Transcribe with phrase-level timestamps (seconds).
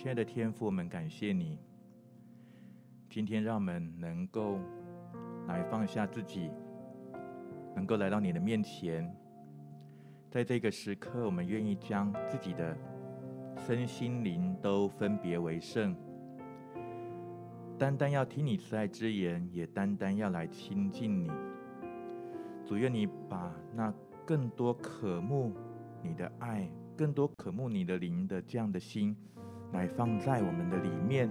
[0.00, 1.58] 亲爱的天父，我们感谢你，
[3.10, 4.58] 今天让我们能够
[5.46, 6.50] 来放下自己，
[7.76, 9.14] 能够来到你的面前。
[10.30, 12.74] 在这个时刻，我们愿意将自己的
[13.58, 15.94] 身心灵都分别为圣，
[17.78, 21.30] 单单要听你慈爱之言，也单单要来亲近你。
[22.64, 23.92] 主，愿你把那
[24.24, 25.52] 更多渴慕
[26.02, 29.14] 你的爱，更多渴慕你的灵的这样的心。
[29.72, 31.30] 来放在我们的里面，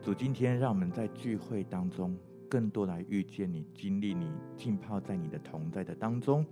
[0.00, 2.16] 主，今天让我们在聚会当中
[2.48, 6.44] 更多来遇见你，经历你，浸泡在你的同在的当中。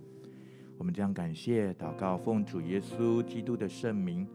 [0.77, 4.27] 我们将感谢祷告，奉主耶稣基督的圣名，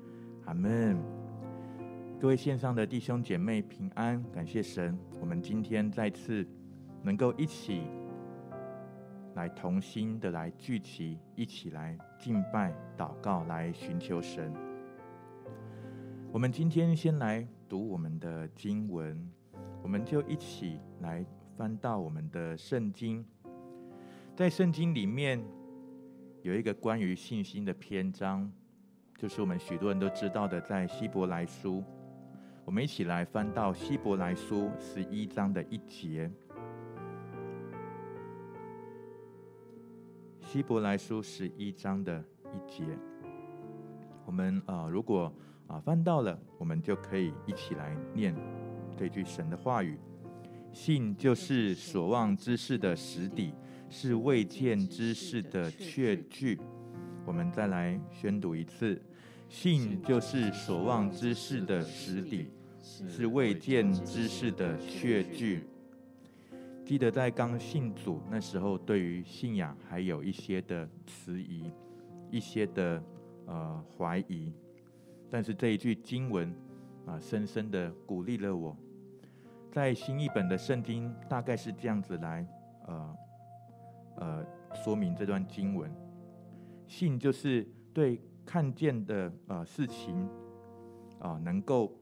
[0.44, 0.96] 阿门。
[2.18, 6.46] 各位线上的弟兄姐妹平安，感谢神，我们今天再次
[7.02, 7.82] 能够一起
[9.34, 14.65] 来同心的来聚集，一起来敬拜、祷告，来寻求神。
[16.36, 19.26] 我们今天先来读我们的经文，
[19.82, 21.24] 我们就一起来
[21.56, 23.24] 翻到我们的圣经。
[24.34, 25.42] 在圣经里面
[26.42, 28.52] 有一个关于信心的篇章，
[29.16, 31.82] 就是我们许多人都知道的，在希伯来书。
[32.66, 36.30] 我们一起来翻到希伯来书十一章的一节。
[40.42, 42.84] 希伯来书十一章的一节，
[44.26, 45.32] 我们啊、如果
[45.66, 48.34] 啊，翻到了，我们就可以一起来念
[48.96, 49.98] 这句神的话语：
[50.72, 53.52] 信就是所望之事的实底，
[53.88, 56.60] 是未见之事的确据。
[57.24, 59.02] 我们再来宣读一次：
[59.48, 62.48] 信就是所望之事的实底，
[62.80, 65.66] 是未见之事的确据。
[66.84, 71.64] 记得在刚信主那时候，对于信仰还有一些的迟疑，
[72.30, 73.02] 一些的
[73.46, 74.52] 呃怀疑。
[75.30, 76.54] 但是这一句经文
[77.06, 78.76] 啊，深深的鼓励了我。
[79.70, 82.46] 在新译本的圣经大概是这样子来
[82.86, 83.16] 呃
[84.16, 85.90] 呃说明这段经文：
[86.86, 90.26] 信就是对看见的呃事情
[91.18, 91.92] 啊，能够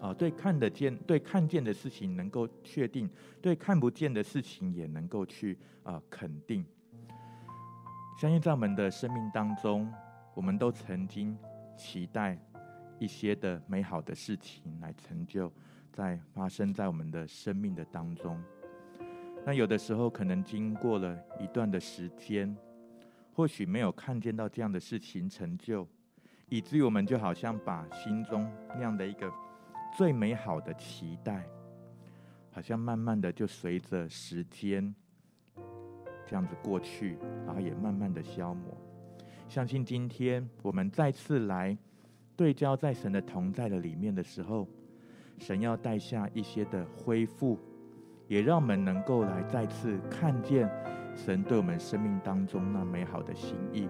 [0.00, 3.10] 啊对看得见、对看见的事情能够确定，
[3.42, 6.64] 对看不见的事情也能够去啊肯定。
[8.20, 9.92] 相信在我们的生命当中，
[10.34, 11.36] 我们都曾经。
[11.76, 12.38] 期待
[12.98, 15.52] 一些的美好的事情来成就，
[15.92, 18.42] 在发生在我们的生命的当中。
[19.44, 22.56] 那有的时候可能经过了一段的时间，
[23.32, 25.86] 或许没有看见到这样的事情成就，
[26.48, 29.32] 以至于我们就好像把心中那样的一个
[29.96, 31.46] 最美好的期待，
[32.50, 34.92] 好像慢慢的就随着时间
[36.26, 38.76] 这样子过去，然后也慢慢的消磨。
[39.48, 41.76] 相信今天我们再次来
[42.36, 44.66] 对焦在神的同在的里面的时候，
[45.38, 47.58] 神要带下一些的恢复，
[48.26, 50.68] 也让我们能够来再次看见
[51.14, 53.88] 神对我们生命当中那美好的心意。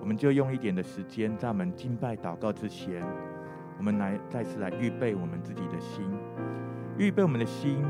[0.00, 3.04] 我们就用一点的时间，在我们敬拜祷告之前，
[3.76, 6.08] 我们来再次来预备我们自己的心，
[6.96, 7.84] 预备我们的心，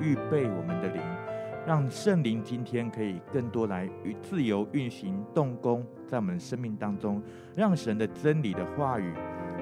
[0.00, 1.25] 预备我们的灵。
[1.66, 7.20] 让圣灵今天可以更多来与自由运行动工在我们生命当中，
[7.56, 9.12] 让神的真理的话语，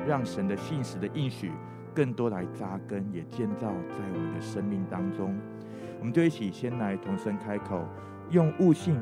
[0.07, 1.51] 让神的信实的应许
[1.95, 5.35] 更多来扎根，也建造在我们的生命当中。
[5.99, 7.83] 我们就一起先来同声开口，
[8.29, 9.01] 用悟性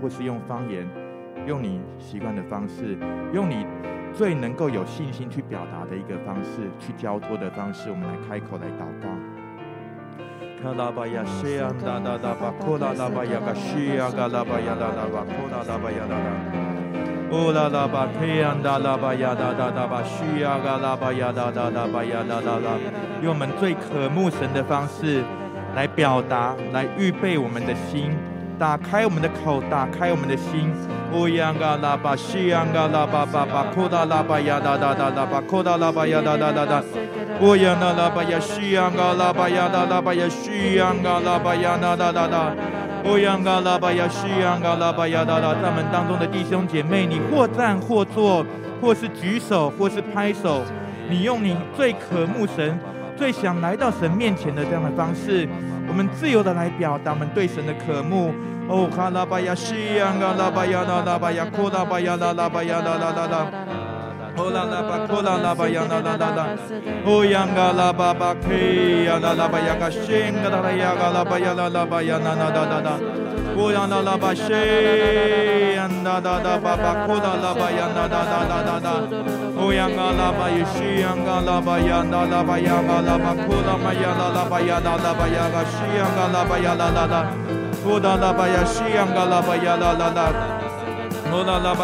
[0.00, 0.88] 或是用方言，
[1.48, 2.96] 用你习惯的方式，
[3.32, 3.66] 用你
[4.12, 9.08] 最能够有信心去表达的一个方式，去交托的方式，我们来开口来祷告。
[10.72, 22.70] 拉巴呀，西呀，哒哒哒巴，库拉拉巴呀，嘎西呀，嘎拉巴呀，哒哒巴，库拉拉巴呀，哒哒，乌拉拉巴，皮呀，哒拉巴呀，哒哒哒巴，西呀，嘎拉巴呀，哒哒哒巴呀，哒哒哒，
[23.22, 25.22] 用我们最渴慕神的方式
[25.76, 28.16] 来表达，来预备我们的心，
[28.58, 30.72] 打开我们的口，打开我们的心。
[31.12, 36.82] 乌呀，嘎拉巴，西呀，嘎拉巴巴巴，库拉拉巴呀，哒哒哒哒巴，库拉拉巴呀，哒哒哒哒。
[37.40, 42.52] 我呀那拉巴呀西呀嘎拉巴呀那拉巴呀西呀嘎拉巴呀那哒哒哒，
[43.04, 48.46] 我呀嘎拉巴呀西呀嘎拉巴呀哒哒，在门当中的弟兄姐妹，你或站或坐，
[48.80, 50.62] 或是举手，或是拍手，
[51.10, 52.78] 你用你最渴慕神、
[53.16, 55.48] 最想来到神面前的这样的方式，
[55.88, 58.32] 我们自由的来表达我们对神的渴慕。
[58.68, 63.46] 哦，哈拉巴呀西呀嘎拉巴呀那拉巴呀库拉巴呀拉拉巴呀那哒哒哒。
[64.36, 66.46] 呼啦啦巴呼啦啦巴呀啦啦啦啦，
[67.04, 72.98] 呼呀嘎啦巴巴嘿呀啦啦巴呀嘎心嘎啦啦呀嘎啦巴呀啦啦巴呀啦啦啦啦啦，
[73.54, 78.88] 呼呀啦啦巴谁呀啦啦啦巴巴呼啦啦巴呀啦啦啦啦啦啦，
[79.56, 87.26] 呼呀嘎啦巴呀西呀嘎啦巴呀啦啦巴呀嘎啦巴呼啦嘛呀啦啦巴呀啦啦巴呀嘎西呀嘎啦巴呀啦啦啦，
[87.84, 90.32] 呼啦啦巴呀西呀嘎啦巴呀啦啦啦。
[91.30, 91.74] 呼啦啦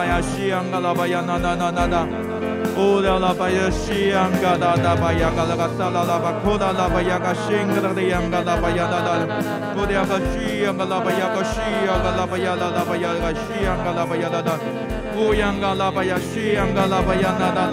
[2.80, 9.08] 巴呀西呀嘎啦巴呀那那那那那，呼啦啦巴呀西呀嘎啦啦巴呀嘎啦嘎沙啦啦巴，呼啦啦巴呀嘎西嘎啦的呀嘎啦巴呀啦啦，
[9.74, 14.58] 呼啦嘎西呀嘎啦巴呀嘎西呀嘎啦巴呀啦啦巴呀嘎西呀嘎啦巴呀啦啦，
[15.14, 17.68] 呼呀嘎啦巴呀西呀嘎啦巴呀那那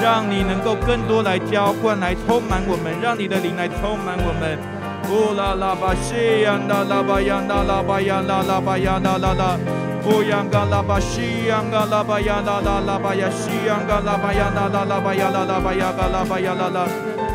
[0.00, 4.77] 让你能够更多来浇灌，来充满我们，让你的灵来充满我们。
[5.08, 9.56] 呼啦啦巴西呀啦啦巴呀啦啦巴呀啦啦巴呀啦啦啦，
[10.04, 16.86] 呼呀嘎啦巴西呀嘎啦巴呀啦啦啦巴呀西呀嘎啦巴呀啦啦啦巴呀啦啦巴呀嘎啦巴呀啦啦，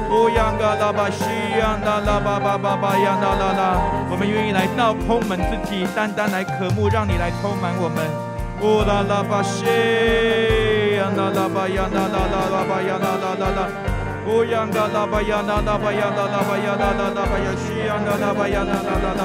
[0.07, 1.25] 呼呀嘎啦巴西
[1.57, 3.81] 呀啦啦巴巴巴巴呀啦啦啦，
[4.11, 8.05] 我们愿意来倒空我们自己，单单来渴慕，让你来充满我们。
[8.61, 9.65] 呼啦啦巴西
[10.95, 12.17] 呀啦啦巴呀啦啦
[12.53, 14.02] 啦巴呀啦啦啦啦。
[14.25, 19.23] 乌央嘎拉巴呀那那巴呀那那巴呀那那那巴呀西呀那那巴呀那那那那，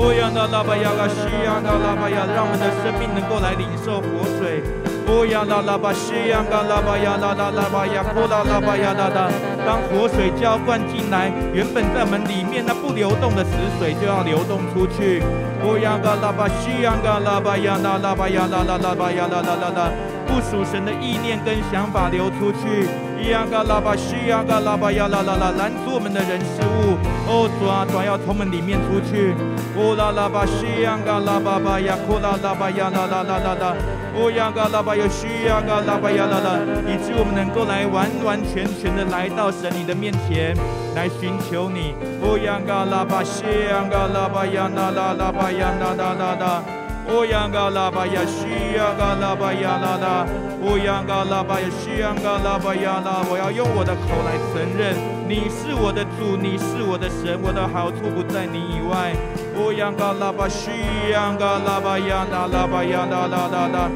[0.00, 4.64] 乌央那那巴呀个西呀那那巴呀，让我们的生命能够来领受活水。
[5.12, 9.28] 乌央那那巴西呀嘎拉巴呀那那那巴呀库拉拉巴呀那那，
[9.66, 15.20] 当活水浇灌进来，原本在我们里面那不流动的死水就要流动出去。
[15.68, 19.92] 乌央嘎拉巴西呀嘎拉巴呀那那巴呀那那那巴呀那那那那，
[20.24, 22.88] 不属神的意念跟想法流出去。
[23.20, 26.96] 咿呀嘎拉巴西呀嘎拉巴呀啦啦啦，拦阻我们的人事物，
[27.28, 29.34] 哦主啊，主要从门里面出去。
[29.76, 33.76] 哦啦啦巴西呀嘎拉巴巴呀，库拉拉巴呀啦啦啦啦啦。
[34.16, 36.58] 哦呀嘎拉巴呀西呀嘎拉巴呀啦啦，
[36.88, 40.56] 以致我们能够来完完全全的来到神你的面前，
[40.96, 41.94] 来寻求你。
[42.24, 46.79] 哦呀嘎拉巴西呀嘎拉巴呀啦啦啦巴呀啦啦啦啦。
[47.08, 50.26] 哦呀嘎拉巴呀西呀嘎拉巴呀啦啦。
[50.62, 54.94] 乌央嘎拉巴呀西央嘎拉巴呀啦，我要用我的口来承认，
[55.26, 59.16] 你是我的主，你是我的神，我的好处不在你以外。
[59.56, 60.70] 乌央嘎拉巴西
[61.10, 63.90] 央嘎拉巴呀啦啦巴呀啦啦啦啦，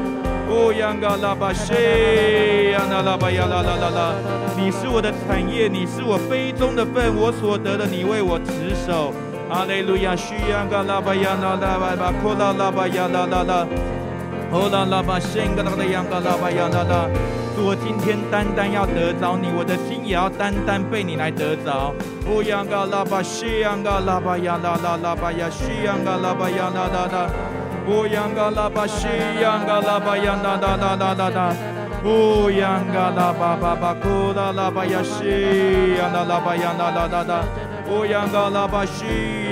[0.49, 1.75] 乌央嘎拉巴西
[2.73, 4.15] 央嘎拉巴呀啦啦啦啦，
[4.57, 9.13] 你是我的产业，你是我杯中的分，我所得的，你为我持守。
[9.51, 13.67] 阿雷路亚西央嘎拉巴呀啦啦巴巴，库拉拉巴呀啦啦啦。
[14.51, 17.09] 哦啦啦巴，圣格拉的羊嘎拉巴呀啦啦，
[17.55, 21.93] 主，我今天单单要得着你，我的心也要单单被你来得着。
[22.27, 27.31] 哦，羊嘎拉巴，西羊嘎拉巴呀啦啦啦巴呀，西羊嘎拉巴呀啦啦啦。
[27.87, 29.09] 哦，羊嘎拉巴，西
[29.43, 31.57] 羊嘎拉巴呀啦啦啦啦啦啦。
[32.05, 37.45] 哦，羊嘎拉巴巴巴，库拉拉巴呀，西羊嘎拉巴呀啦啦啦啦。
[37.91, 39.05] 乌央嘎拉巴，西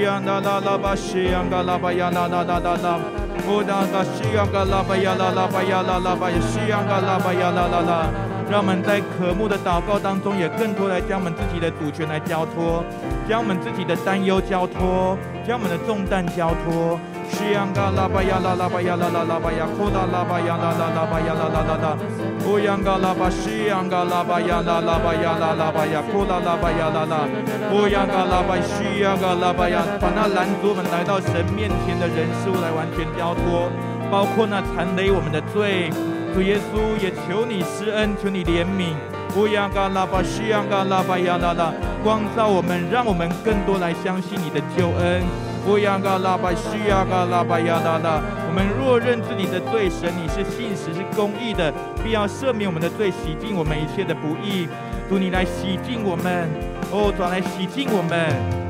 [0.02, 2.98] 央嘎拉拉巴，西央嘎拉巴呀啦啦啦啦啦。
[3.46, 8.08] 哦，那个西央嘎拉巴呀啦啦巴呀啦啦巴呀，西央嘎拉巴呀啦啦啦，
[8.50, 12.82] 让我们在渴慕的祷告当中，也更多来将我们自己的主权来交托，
[13.28, 16.98] 将我们自己的担忧交托，将我们的重担交托。
[17.32, 21.96] 西央嘎拉巴呀啦拉巴呀啦啦啦巴呀，库拉拉巴呀啦啦拉巴呀啦啦啦啦。
[22.44, 27.26] 乌央嘎拉巴西央嘎拉巴呀啦拉巴呀啦拉巴呀，库拉拉巴呀啦啦。
[27.72, 33.70] 乌央嘎拉巴西央嘎拉巴呀，把那拦阻我们来到神面前的人事物来完全交托，
[34.10, 35.88] 包括那残累我们的罪。
[36.34, 38.92] 主耶稣也求你施恩，求你怜悯。
[39.36, 41.72] 乌央嘎拉巴西央嘎拉巴呀啦啦，
[42.04, 45.22] 光照我们，让我们更多来相信你的救恩。
[45.64, 54.66] 乌央嘎拉巴西央嘎拉巴呀啦啦，我们若认自己的罪，神你是信实是公义的，必要赦免我们的罪，洗净我们一切的不义。
[55.08, 56.50] 主你来洗净我们，
[56.90, 58.18] 哦，转来洗净我们，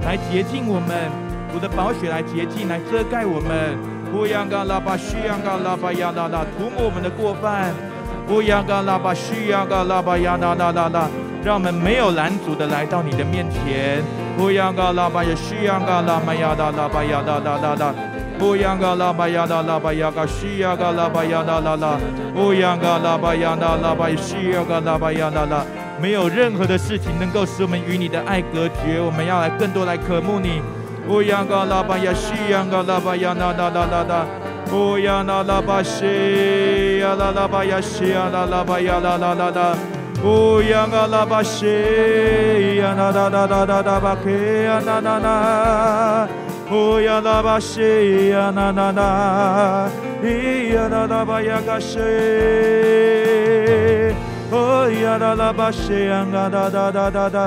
[0.04, 1.08] 来洁净我们，
[1.50, 3.72] 主的宝血来洁净，来遮盖我们。
[4.12, 7.72] 乌央嘎拉巴须央嘎拉巴亚拉拉，涂抹我们的过犯。
[8.28, 11.08] 乌央嘎拉巴须央嘎拉巴亚拉拉拉拉，
[11.44, 14.02] 让我们没有拦阻的来到你的面前。
[14.38, 17.94] 乌央嘎拉巴也须央嘎拉巴亚拉拉巴亚拉拉拉拉。
[18.40, 21.98] 乌央嘎拉巴亚拉拉巴亚嘎须央嘎拉巴亚拉拉拉。
[22.34, 25.64] 乌央嘎拉巴亚拉拉巴须央嘎拉巴亚拉拉。
[26.00, 29.00] 没有任何的事情能够使我们与你的爱隔绝。
[29.04, 30.62] 我们要来更多来渴慕你。
[31.08, 34.41] 乌央嘎拉巴呀，嘎拉巴呀，西呀，那拉巴呀西呀，那拉巴呀，那那那那，乌央嘎拉巴呀，那那那那那
[34.74, 38.80] Oh ya la ba she ya la la ba ya she ya la la ba
[38.80, 39.76] ya la la la la.
[40.24, 44.80] Oh ya la ba she ya na la la la la la ba ke ya
[44.80, 45.34] na na na.
[46.70, 49.08] Oh la ba she ya na na na.
[50.22, 52.14] Ya la la ba ya ga she.
[54.50, 54.88] Oh
[55.20, 57.46] la la ba she ya na da da da da da.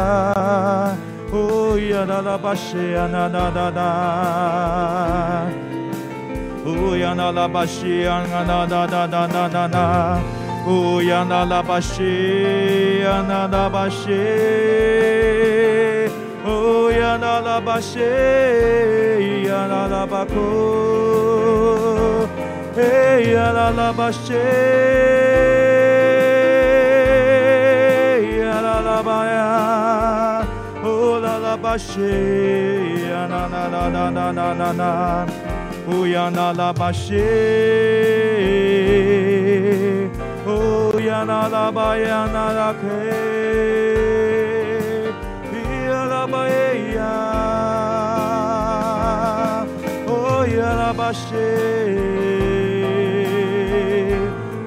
[1.33, 5.64] Oh la la ba she ya na na na na.
[6.65, 10.19] Uyana la bashi ana da da da da da da.
[10.65, 14.23] Uyana la bashi ana da bashi.
[16.43, 18.09] Uyana la bashi
[19.47, 20.47] ana la bako.
[22.75, 24.33] Hey ana la bashi.
[28.41, 29.47] Ana la baya.
[30.83, 32.11] Oh la la bashi
[33.21, 35.25] ana na na na na na na.
[35.87, 37.29] Uyanalabashe
[40.45, 43.01] Uyanalabayanarake
[45.53, 47.13] Iyalabayeya
[50.09, 51.49] Uyanalabashe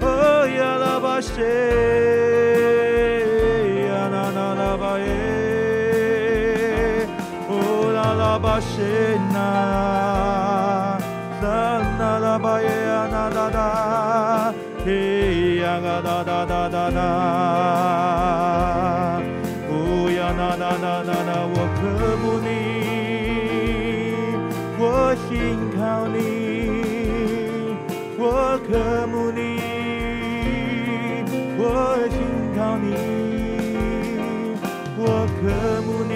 [0.00, 1.38] 哦呀拉巴什，
[3.86, 5.06] 呀拉巴耶，
[7.48, 7.54] 哦
[7.94, 8.58] 拉巴，
[12.18, 13.06] 拉巴耶呀，
[14.84, 15.78] 嘿呀，
[19.70, 19.72] 哦
[20.10, 20.18] 呀
[21.54, 21.80] 我刻
[22.20, 22.50] 不你
[24.76, 24.82] 我
[25.30, 25.65] 心。
[28.76, 29.40] 渴慕你，
[31.56, 31.62] 我
[32.10, 32.20] 信
[32.54, 32.92] 靠你，
[34.98, 35.02] 我
[35.40, 35.42] 渴
[35.86, 36.12] 慕你，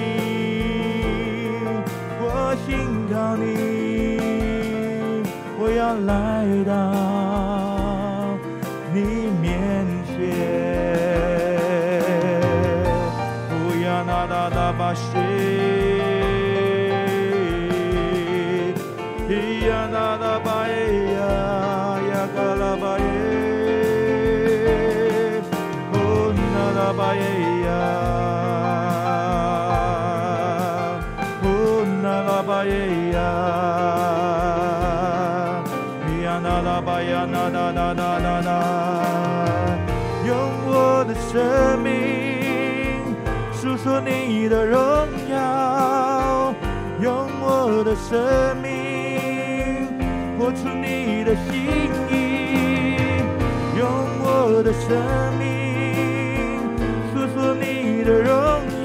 [2.21, 2.23] 我
[2.67, 2.69] 信
[3.11, 3.43] 靠你，
[5.59, 6.13] 我要来
[6.67, 6.71] 到
[8.93, 8.97] 你
[9.41, 9.49] 面
[10.05, 10.19] 前，
[13.49, 13.51] 不
[13.83, 15.60] 要那大大把水。
[36.63, 38.51] 拉巴呀那那那那那那，
[40.27, 40.37] 用
[40.67, 41.89] 我的生命。
[43.53, 44.79] 诉说你的荣
[45.31, 46.55] 耀，
[47.01, 48.69] 用我的生命
[50.39, 51.69] 活出你的心
[52.09, 52.97] 意，
[53.79, 53.87] 用
[54.23, 54.89] 我的生
[55.39, 55.43] 命
[57.13, 58.33] 诉说你的荣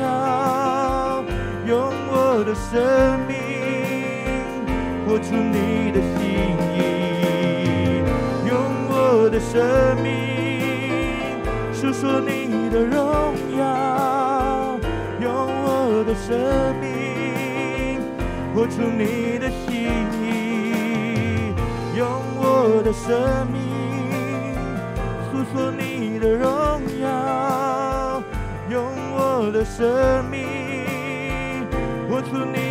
[0.01, 1.23] 耀，
[1.65, 1.73] 用
[2.09, 3.33] 我的生命
[5.07, 6.24] 活出你的心
[9.35, 10.07] 的生命
[11.73, 14.79] 诉说你的荣耀。
[15.19, 15.29] 用
[15.65, 17.99] 我的生命，
[18.53, 19.67] 活出你的心
[20.13, 21.53] 意，
[21.97, 23.59] 用我的生命
[25.29, 26.47] 诉说你的荣
[27.01, 28.23] 耀，
[28.69, 28.87] 用
[29.17, 31.67] 我的生命
[32.07, 32.64] 活出你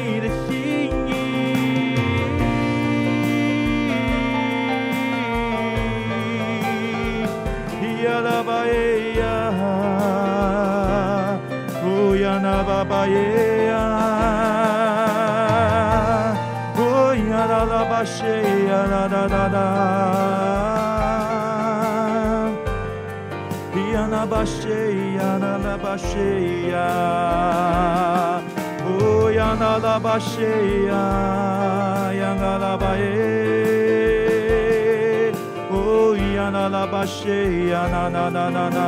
[12.75, 13.83] la baia
[16.87, 18.35] oh ya la la ba she
[18.71, 19.67] ya la da da da
[23.93, 24.79] ya la ba she
[25.19, 26.29] ya la la ba she
[26.73, 26.91] ya
[28.91, 30.53] oh ya la la ba she
[30.91, 31.05] ya
[32.21, 34.35] ya la la ba ye
[35.79, 37.39] oh ya la la ba she
[37.73, 38.87] ya na na na na na.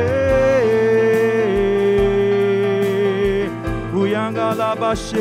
[3.95, 5.17] 乌央嘎拉巴谢，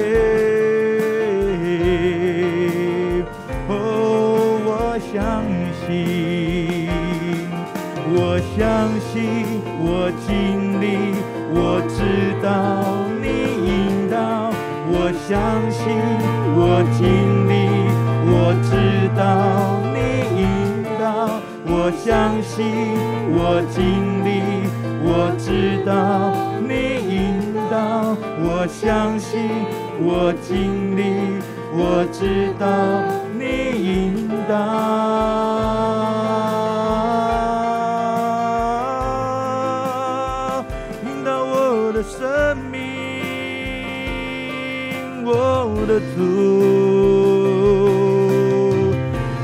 [3.68, 5.42] 哦，我相
[5.86, 6.88] 信，
[8.12, 10.84] 我相信，我经历，
[11.54, 11.96] 我知
[12.42, 12.48] 道
[13.22, 13.26] 你
[13.66, 14.52] 引导，
[14.90, 15.32] 我相
[15.70, 15.86] 信，
[16.54, 16.60] 我
[16.98, 17.00] 经
[17.48, 17.52] 历，
[18.30, 18.72] 我知
[19.16, 19.87] 道。
[21.80, 22.66] 我相信，
[23.30, 24.28] 我经历，
[25.00, 25.94] 我知道
[26.60, 26.74] 你
[27.08, 28.16] 引导。
[28.42, 29.48] 我相信，
[30.00, 31.00] 我经历，
[31.72, 32.66] 我知道
[33.38, 33.44] 你
[33.78, 34.52] 引导。
[41.06, 42.82] 引导我的生命，
[45.24, 45.30] 我
[45.86, 46.16] 的主。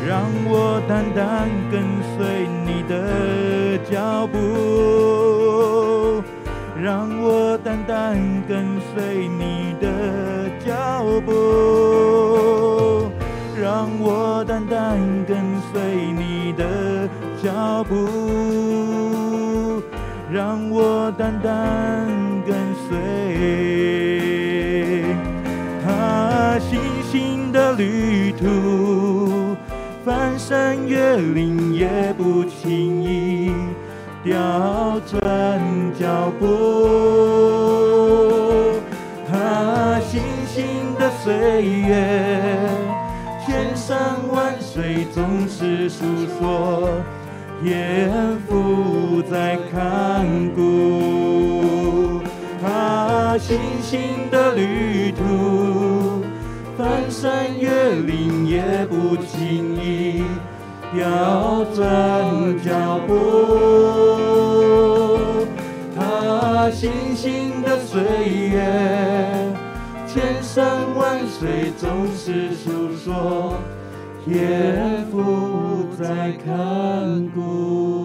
[0.07, 1.49] 让我淡淡
[2.89, 4.39] 的脚步，
[6.83, 8.17] 让我单单
[8.49, 9.89] 跟随你的
[10.65, 13.11] 脚步，
[13.61, 15.37] 让我单单跟
[15.73, 15.81] 随
[16.17, 17.09] 你的
[17.43, 17.95] 脚步，
[20.31, 22.07] 让我单单
[22.47, 22.55] 跟
[22.89, 22.97] 随
[25.85, 29.04] 他信心的旅途。
[30.55, 33.51] 翻山越岭也不轻易
[34.23, 35.21] 调转
[35.99, 36.47] 脚步，
[39.29, 40.65] 他信心
[40.97, 42.71] 的岁月，
[43.45, 43.99] 千山
[44.33, 46.05] 万水总是诉
[46.39, 46.89] 说，
[47.61, 52.21] 天父在看顾，
[52.63, 56.23] 他信心的旅途。
[56.77, 60.25] 翻山越岭也不轻易
[60.95, 61.85] 调转
[62.65, 63.13] 脚步，
[65.97, 68.01] 他星星的岁
[68.49, 68.63] 月，
[70.07, 73.59] 千山万水总是诉说，
[74.25, 78.04] 也不再看顾。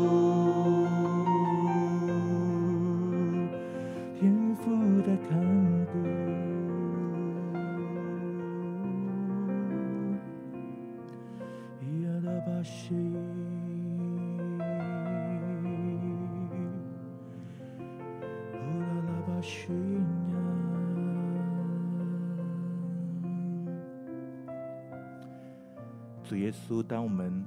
[26.89, 27.45] 当我们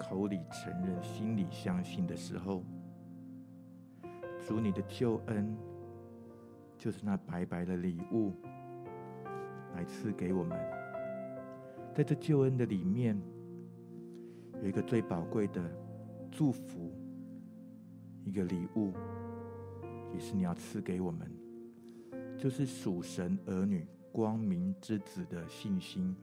[0.00, 2.64] 口里承认、心里相信的时候，
[4.44, 5.56] 主你的救恩
[6.76, 8.32] 就是那白白的礼物，
[9.76, 10.58] 来赐给我们。
[11.94, 13.16] 在这救恩的里面，
[14.60, 15.62] 有一个最宝贵的
[16.28, 16.92] 祝福，
[18.24, 18.92] 一个礼物，
[20.12, 21.30] 也是你要赐给我们，
[22.36, 26.16] 就是属神儿女、光明之子的信心。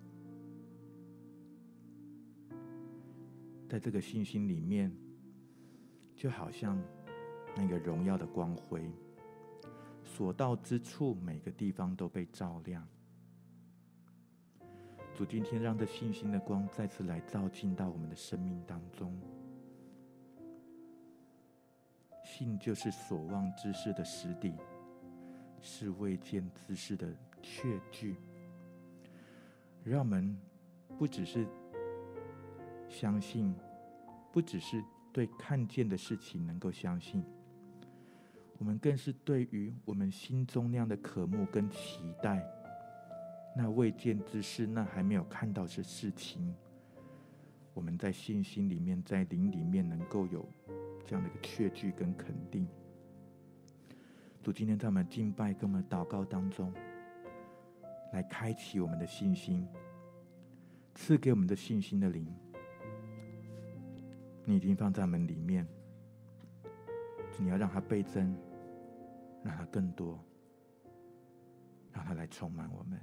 [3.68, 4.92] 在这个信心里面，
[6.16, 6.82] 就好像
[7.56, 8.90] 那个荣耀的光辉，
[10.04, 12.88] 所到之处，每个地方都被照亮。
[15.14, 19.18] 主今天让这信心的光再次来照进到我们的生命当中。
[22.24, 24.54] 信就是所望之事的实底，
[25.62, 28.18] 是未见之事的确据。
[29.84, 30.38] 让我们
[30.98, 31.48] 不只是
[32.96, 33.54] 相信。
[34.32, 37.24] 不只是对看见的事情能够相信，
[38.58, 42.46] 我们更是对于我们心中那样的渴慕跟期待，
[43.56, 46.54] 那未见之事，那还没有看到的事情，
[47.74, 50.46] 我们在信心里面，在灵里面能够有
[51.06, 52.68] 这样的一个确据跟肯定。
[54.44, 56.74] 主今天在我们敬拜跟我们祷告当中，
[58.12, 59.66] 来开启我们的信心，
[60.94, 62.28] 赐给我们的信心的灵。
[64.46, 65.68] 你已经放在门里面，
[67.40, 68.38] 你要让它倍增，
[69.44, 70.24] 让它更多，
[71.92, 73.00] 让它来充满我们。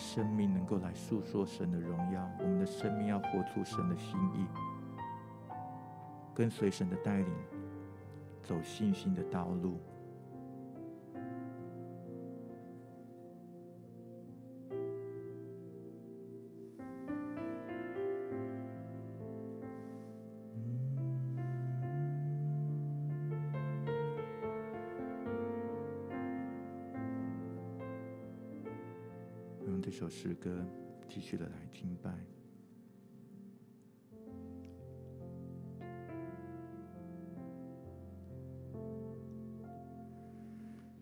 [0.00, 4.46] 生命能够来诉说神的荣耀，我们的生命要活出神的心意，
[6.34, 7.28] 跟随神的带领，
[8.42, 9.78] 走信心的道路。
[29.80, 30.50] 这首诗歌
[31.08, 32.10] 继续的来敬拜。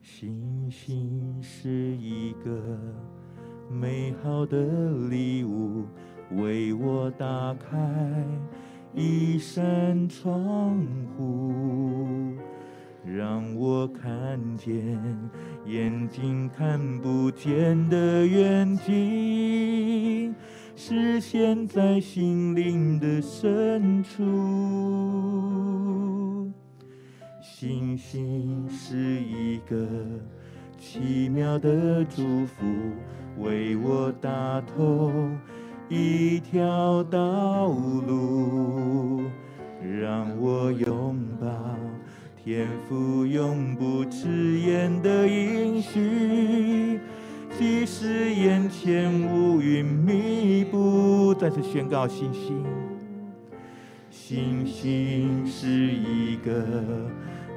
[0.01, 2.79] 星星是一个
[3.71, 5.85] 美好的礼物，
[6.37, 8.25] 为我打开
[8.95, 10.79] 一扇窗
[11.17, 12.28] 户，
[13.17, 14.75] 让我看见
[15.65, 20.35] 眼睛看不见的远景，
[20.77, 24.21] 实现在心灵的深处。
[27.41, 29.87] 信心是一个
[30.79, 32.65] 奇妙的祝福，
[33.39, 35.37] 为我打通
[35.89, 39.23] 一条道路，
[39.83, 41.49] 让我拥抱
[42.45, 47.01] 天父永不迟延的应许。
[47.59, 52.65] 即使眼前乌云密布，再次宣告信心，
[54.11, 56.65] 信心是一个。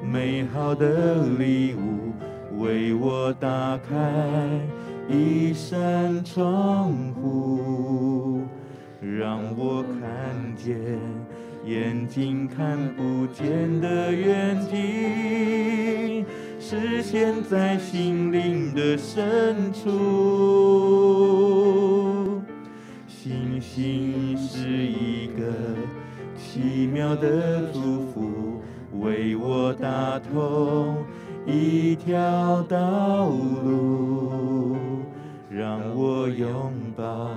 [0.04, 2.12] 美好的礼物，
[2.60, 4.60] 为我打开
[5.08, 8.42] 一扇窗户，
[9.00, 10.76] 让我看见
[11.66, 16.26] 眼睛看不见的远景，
[16.60, 19.90] 实现在心灵的深处。
[23.08, 25.44] 信心是一个
[26.36, 28.62] 奇妙的祝福。
[29.00, 30.98] 为我打通
[31.48, 34.76] 一条道路，
[35.50, 37.32] 让我拥抱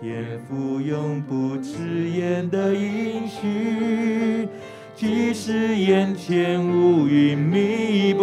[0.00, 3.11] 天赋永不迟延的应
[3.42, 4.48] 去，
[4.94, 8.22] 即使眼前乌云密布，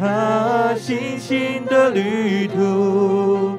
[0.00, 3.58] 啊，星星的旅途，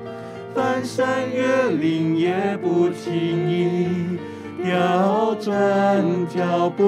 [0.56, 3.12] 翻山越岭也不轻
[3.52, 4.18] 易。
[4.63, 6.88] 调转脚步，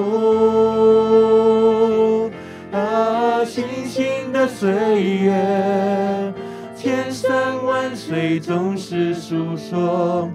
[2.72, 4.72] 啊，星星的岁
[5.18, 6.32] 月，
[6.74, 10.30] 千山万水总是诉说，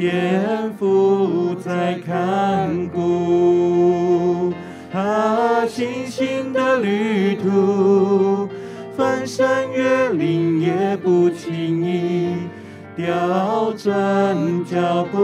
[0.00, 4.50] 天父在看顾，
[4.94, 8.48] 啊，信心的旅途，
[8.96, 12.48] 翻山越岭也不轻易。
[12.96, 15.18] 调转脚步，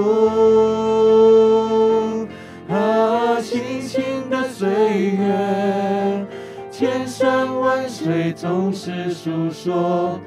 [2.68, 4.68] 啊，信心的岁
[5.12, 6.26] 月，
[6.70, 10.20] 千山万水总是诉说，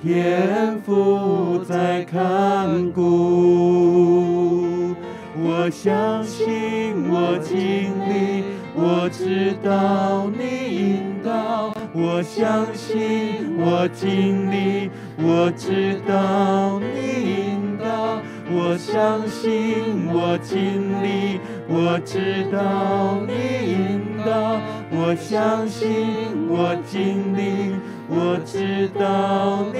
[0.00, 4.94] 天父在看顾。
[5.40, 8.44] 我相信，我经历，
[8.76, 11.74] 我知道你引导。
[11.92, 14.88] 我相信，我经历，
[15.20, 16.84] 我知道你
[17.24, 18.22] 引导。
[18.50, 23.32] 我相信，我经历，我知道你
[23.72, 24.60] 引导。
[24.90, 27.74] 我相信，我经历，
[28.08, 29.78] 我知道你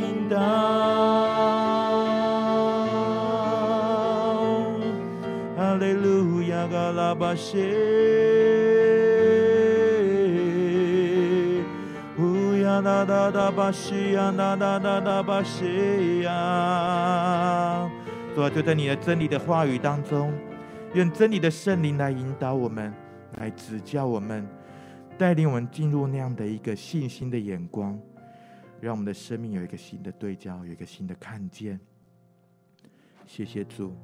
[0.00, 0.38] 引导。
[5.56, 8.02] 哈利路亚，嘎拉巴谢。
[12.82, 17.88] 哒哒哒巴西呀，哒哒哒哒巴西呀！
[18.34, 20.32] 主啊，就在你的真理的话语当中，
[20.94, 22.92] 愿真理的圣灵来引导我们，
[23.38, 24.44] 来指教我们，
[25.22, 27.96] 带领我们进入那样的一个信心的眼光，
[28.80, 31.78] 让我们的生命有一个新的对焦，有一个新的看见。
[33.24, 33.94] 谢谢主，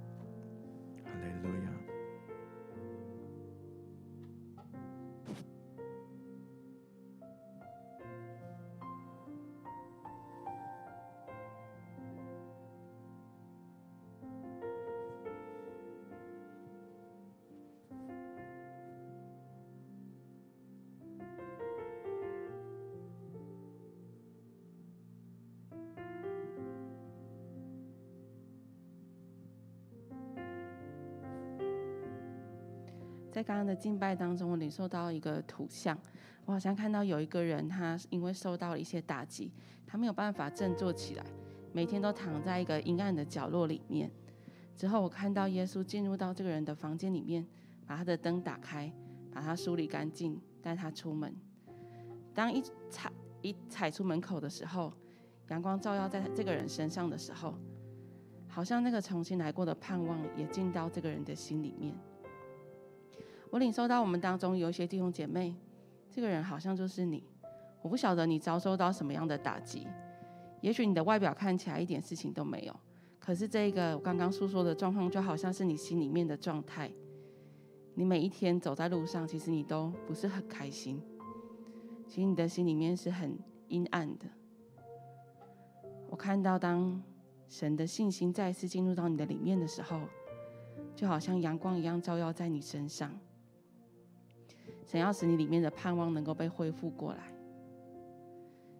[1.07, 1.78] 阿门路亚。
[33.49, 35.99] 刚刚的敬拜当中，我领受到一个图像，
[36.45, 39.51] 我好像看到有一个人，他因为受到了一些打击，
[39.87, 41.25] 他没有办法振作起来，
[41.73, 44.11] 每天都躺在一个阴暗的角落里面。
[44.77, 47.47] 之后，我看到耶稣进入到这个人的房间里面，
[47.87, 48.93] 把他的灯打开，
[49.33, 51.35] 把他梳理干净，带他出门。
[52.35, 54.93] 当一踩一踩出门口的时候，
[55.49, 57.55] 阳光照耀在这个人身上的时候，
[58.47, 61.97] 好像那个重新来过的盼望也进到这个人的心里面。
[63.51, 65.55] 我领受到我们当中有一些弟兄姐妹，
[66.11, 67.25] 这个人好像就是你。
[67.81, 69.87] 我不晓得你遭受到什么样的打击，
[70.61, 72.75] 也许你的外表看起来一点事情都没有，
[73.21, 76.91] 可是这个我刚刚诉说的状况，就好像是你心里面的状态。
[77.95, 81.01] 你每一天走在路上，其实你都不是很开心，
[82.09, 84.27] 其实你的心里面是很阴暗的。
[86.11, 87.01] 我看到当
[87.49, 90.01] 神的信心再次进入到你的里面的时候，
[90.97, 93.17] 就好像阳光一样照耀在你身上。
[94.89, 97.31] 想要使你里面的盼望能够被恢复过来，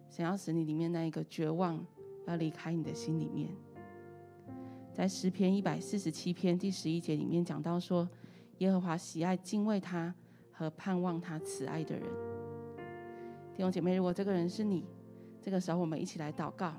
[0.09, 1.85] 想要使你里面那一个绝望
[2.25, 3.47] 要离开你的心里面。
[4.91, 8.09] 在诗篇一百四十七篇第十一节里面讲到说，
[8.57, 10.11] 耶和华喜爱敬畏他
[10.51, 12.03] 和盼望他慈爱的人。
[13.55, 14.83] 弟兄姐妹，如果这个人是你，
[15.39, 16.73] 这个时候我们一起来祷告，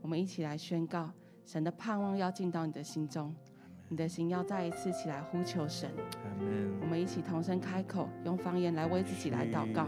[0.00, 1.10] 我们一起来宣告，
[1.44, 3.34] 神的盼望要进到你的心中。
[3.88, 5.90] 你的心要再一次起来呼求神，
[6.80, 9.86] 我们一起同声开口，用方言来为自己来祷告。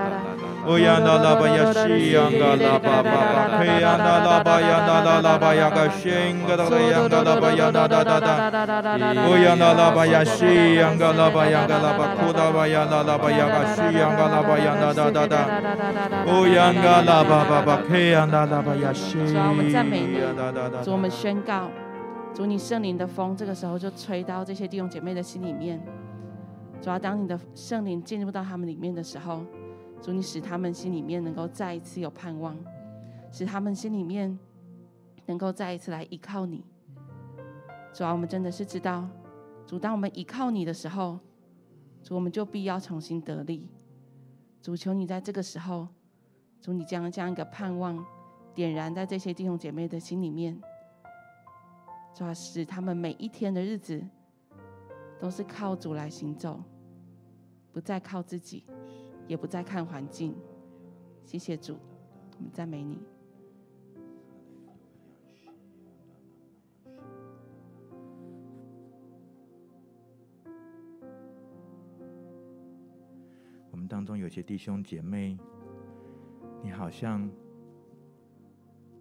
[0.00, 0.29] 啦
[0.66, 6.10] 乌呀那拉巴呀西呀嘎拉巴巴巴，嘿呀那拉巴呀那拉巴呀嘎西
[6.46, 8.28] 嘎达嘿呀那拉巴呀那哒哒哒，
[9.26, 15.48] 乌呀那拉巴呀西呀嘎拉巴呀嘎拉巴库达巴呀那拉巴呀嘎西呀嘎拉巴呀那哒哒哒，
[16.26, 19.16] 乌呀嘎巴巴巴，嘿呀那拉巴呀西。
[20.84, 21.70] 主，我们宣告，
[22.34, 25.80] 主你圣灵的风，这个时候就吹到这些弟兄姐妹的心里面。
[26.82, 29.42] 主要当你的圣灵进入到他们里面的时候。
[30.02, 32.56] 主，你使他们心里面能够再一次有盼望，
[33.30, 34.38] 使他们心里面
[35.26, 36.64] 能够再一次来依靠你。
[37.92, 39.08] 主要我们真的是知道，
[39.66, 41.18] 主，当我们依靠你的时候，
[42.02, 43.68] 主，我们就必要重新得力。
[44.62, 45.88] 主，求你在这个时候，
[46.60, 48.04] 主，你将这样一个盼望
[48.54, 50.60] 点燃在这些弟兄姐妹的心里面。
[52.14, 54.02] 主要使他们每一天的日子
[55.18, 56.62] 都是靠主来行走，
[57.72, 58.64] 不再靠自己，
[59.30, 60.34] 也不再看环境。
[61.24, 61.78] 谢谢主，
[62.36, 62.98] 我们赞美你。
[73.70, 75.38] 我们当中有些弟兄姐妹，
[76.60, 77.30] 你好像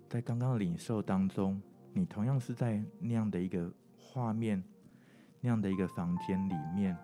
[0.08, 1.60] 在刚刚领受当中。
[1.92, 4.64] 你同样是在那样的一个画面，
[5.42, 6.96] 那样的一个房间里面，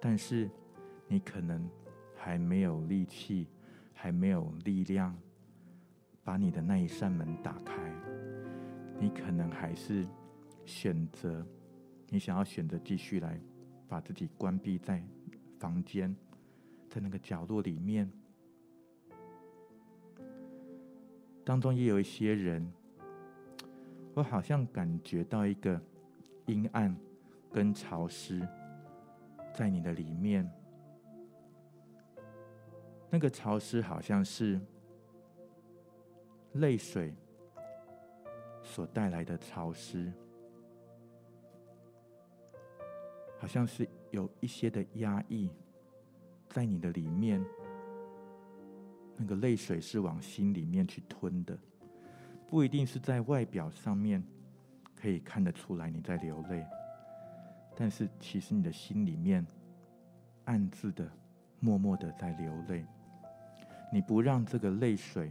[0.00, 0.50] 但是
[1.06, 1.70] 你可能
[2.24, 3.48] 还没有力气，
[3.92, 5.12] 还没有力量，
[6.22, 7.74] 把你的那一扇门打开。
[9.00, 10.06] 你可能还是
[10.64, 11.44] 选择，
[12.08, 13.40] 你想要选择继续来
[13.88, 15.02] 把自己关闭在
[15.58, 16.14] 房间，
[16.88, 18.08] 在那个角落里面。
[21.44, 22.72] 当中也有一些人。
[24.14, 25.80] 我好像感觉到一个
[26.46, 26.94] 阴暗
[27.50, 28.46] 跟潮湿
[29.52, 30.48] 在你的里面，
[33.14, 34.58] 那个潮湿好像是
[36.54, 37.14] 泪水
[38.62, 40.10] 所带来的潮湿，
[43.38, 45.50] 好像是有一些的压抑
[46.48, 47.44] 在你的里面，
[49.18, 51.54] 那个泪水是往心里面去吞的。
[52.48, 54.24] 不一定是在外表上面
[54.96, 56.66] 可以看得出来你在流泪，
[57.76, 59.46] 但是其实你的心里面
[60.46, 61.06] 暗自的、
[61.60, 62.86] 默默的在流泪。
[63.92, 65.30] 你不让这个泪水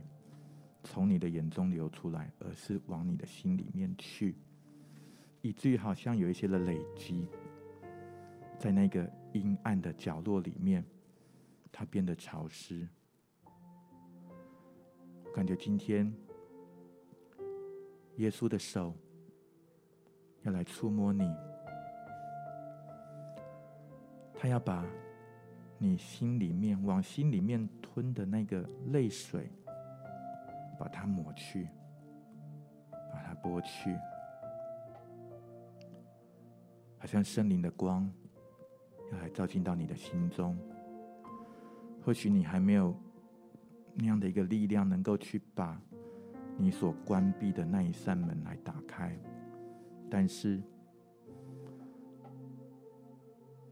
[0.83, 4.35] 从你的眼中流出来，而是往你的心里面去，
[5.41, 7.27] 以至于好像有一些的累积，
[8.59, 10.85] 在那个阴暗的角落里面，
[11.71, 12.87] 它变得潮湿。
[15.33, 16.13] 感觉今天。
[18.17, 18.93] 耶稣的手
[20.43, 21.23] 要来触摸你，
[24.35, 24.85] 他要把
[25.83, 29.51] 你心里面往心里面吞的那个泪水，
[30.77, 31.67] 把它抹去，
[33.11, 33.97] 把它剥去，
[36.99, 38.07] 好像圣灵的光
[39.11, 40.55] 要来照进到你的心中。
[42.05, 42.95] 或许你还没有
[43.95, 45.81] 那样的一个力量，能够去把
[46.57, 49.17] 你所关闭的那一扇门来打开，
[50.11, 50.61] 但是，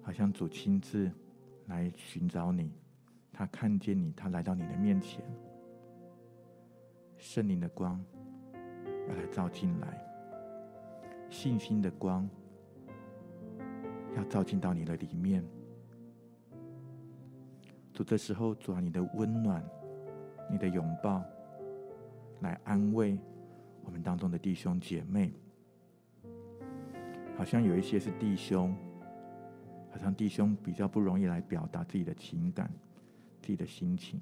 [0.01, 1.11] 好像主亲自
[1.69, 2.71] 来寻找你，
[3.31, 5.23] 他看见你，他来到你的面前，
[7.17, 8.03] 圣灵的光
[9.07, 10.03] 要来照进来，
[11.29, 12.27] 信心的光
[14.17, 15.43] 要照进到你的里面。
[17.93, 19.63] 主，这时候主啊，你的温暖，
[20.49, 21.23] 你的拥抱，
[22.41, 23.17] 来安慰
[23.83, 25.31] 我们当中的弟兄姐妹。
[27.37, 28.75] 好像有一些是弟兄，
[29.89, 32.71] 好像弟兄比较不容易来表达自己的情感、
[33.41, 34.19] 自己的心情。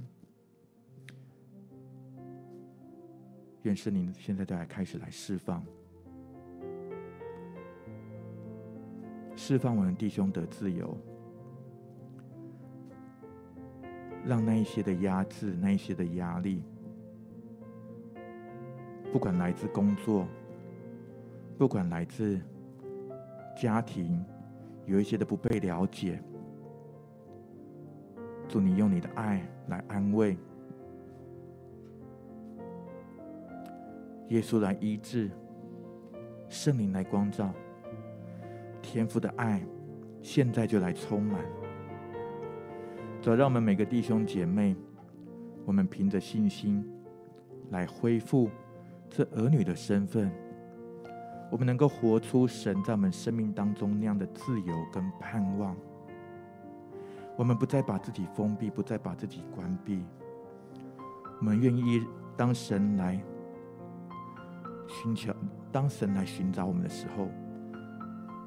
[3.63, 5.63] 愿圣灵现在都来开始来释放，
[9.35, 10.97] 释放我们弟兄的自由。
[14.25, 16.61] 让那一些的压制，那一些的压力，
[19.11, 20.27] 不管来自工作，
[21.57, 22.37] 不管来自
[23.55, 24.21] 家庭，
[24.87, 26.19] 有一些的不被了解，
[28.47, 30.37] 祝你用你的爱来安慰，
[34.29, 35.29] 耶稣来医治，
[36.47, 37.53] 圣灵来光照，
[38.81, 39.61] 天父的爱
[40.21, 41.43] 现在就来充满。
[43.21, 44.73] 早，让我们每个弟兄姐妹，
[45.65, 46.89] 我们凭着信心
[47.71, 48.49] 来恢复
[49.09, 50.31] 这儿女的身份，
[51.49, 55.75] 我们能够活出神在我们生命当中那样的自由跟盼望。
[57.37, 60.03] 我们不再把自己封闭，不再把自己关闭。
[61.39, 62.05] 我们愿意
[62.35, 63.21] 当神来
[64.87, 65.33] 寻求，
[65.71, 67.27] 当神来寻找我们的时候，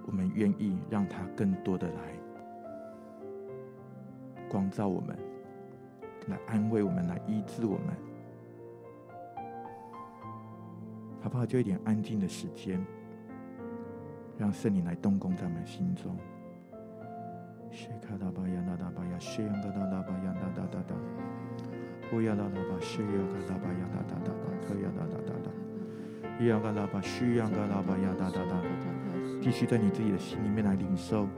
[0.06, 2.14] 我们愿意让他更多的来。
[4.48, 5.16] 光照我们，
[6.26, 7.94] 来安慰我们，来医治我们，
[11.20, 11.44] 好不好？
[11.46, 12.84] 就一点安静的时间，
[14.38, 16.16] 让圣灵来动工在我们心中。
[17.70, 20.94] 谢卡达巴扬达达巴扬，谢扬达达达巴扬达达达达，
[22.12, 25.50] 乌扬达达巴，谢扬卡达巴扬达达达达，可扬达达达达，
[26.40, 28.60] 伊扬卡达巴，虚扬卡拉巴扬达达达，
[29.40, 31.28] 继续在你自己的心里面来领受。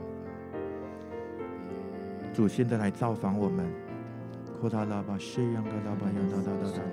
[2.33, 3.69] 主现在来造访我们，
[4.59, 6.83] 库达拉巴，谢扬卡拉巴扬达达达达。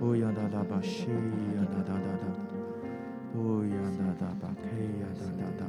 [0.00, 2.26] 哦呀哒哒吧，西呀哒哒哒哒，
[3.34, 5.06] 哦呀哒哒吧，嘿呀
[5.58, 5.66] 哒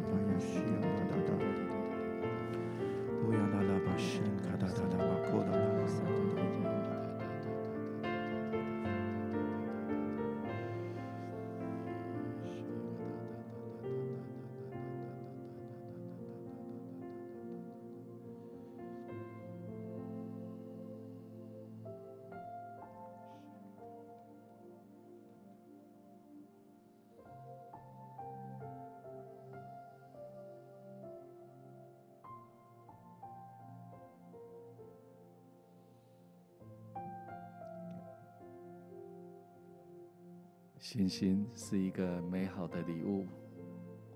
[41.00, 43.26] 信心是一个美好的礼物，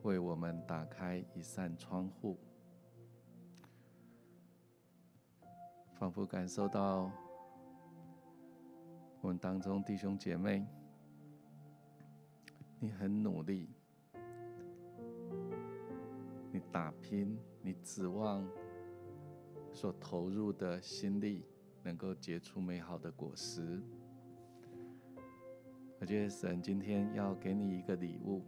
[0.01, 2.37] 为我们打开一扇窗户，
[5.93, 7.09] 仿佛感受到
[9.21, 10.67] 我们当中弟兄姐妹，
[12.81, 13.69] 你很努力，
[16.51, 18.45] 你打拼，你指望
[19.71, 21.45] 所投入的心力
[21.81, 23.81] 能够结出美好的果实。
[26.03, 28.43] 我觉得神今天要给你一个礼物，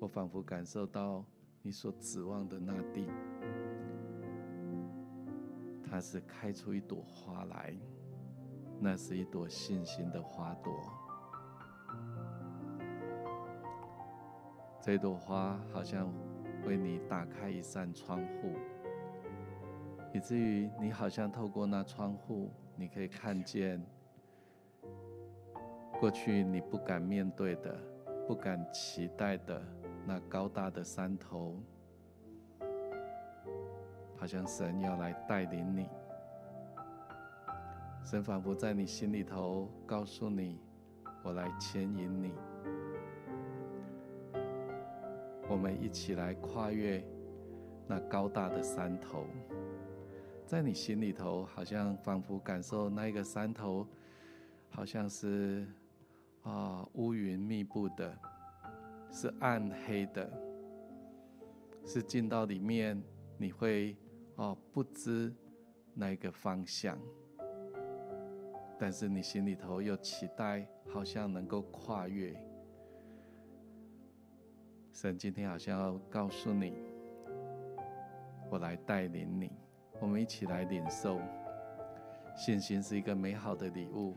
[0.00, 1.22] 我仿佛感受到
[1.60, 3.06] 你所指望的那地，
[5.84, 7.76] 它是开出一朵花来，
[8.80, 10.72] 那是一朵信心的花朵。
[14.80, 16.10] 这朵花好像
[16.64, 18.54] 为你打开一扇窗户，
[20.14, 23.84] 以至于你好像透过那窗户，你可以看见。
[25.98, 27.76] 过去你不敢面对的、
[28.24, 29.60] 不敢期待的
[30.06, 31.60] 那高大的山头，
[34.16, 35.88] 好像神要来带领你。
[38.04, 40.60] 神仿佛在你心里头告诉你
[41.24, 42.32] ：“我来牵引你。”
[45.50, 47.04] 我们一起来跨越
[47.88, 49.26] 那高大的山头，
[50.46, 53.84] 在你心里头，好像仿佛感受那一个山头，
[54.70, 55.66] 好像是。
[56.42, 58.18] 啊，乌云密布的，
[59.10, 60.30] 是暗黑的，
[61.84, 63.02] 是进到里面
[63.36, 63.96] 你会
[64.36, 65.34] 哦不知
[65.94, 66.98] 那个方向，
[68.78, 72.34] 但是你心里头又期待，好像能够跨越。
[74.92, 76.72] 神今天好像要告诉你，
[78.50, 79.52] 我来带领你，
[80.00, 81.20] 我们一起来领受。
[82.36, 84.14] 信心是一个美好的礼物，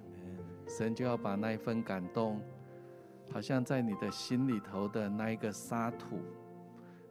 [0.78, 2.40] 神就要把那一份感动，
[3.30, 6.20] 好像在你的心里头的那一个沙土，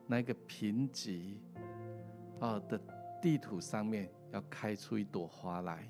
[0.06, 1.34] 那一个贫瘠
[2.38, 2.80] 啊的
[3.20, 5.86] 地土上面，要开出一朵花来。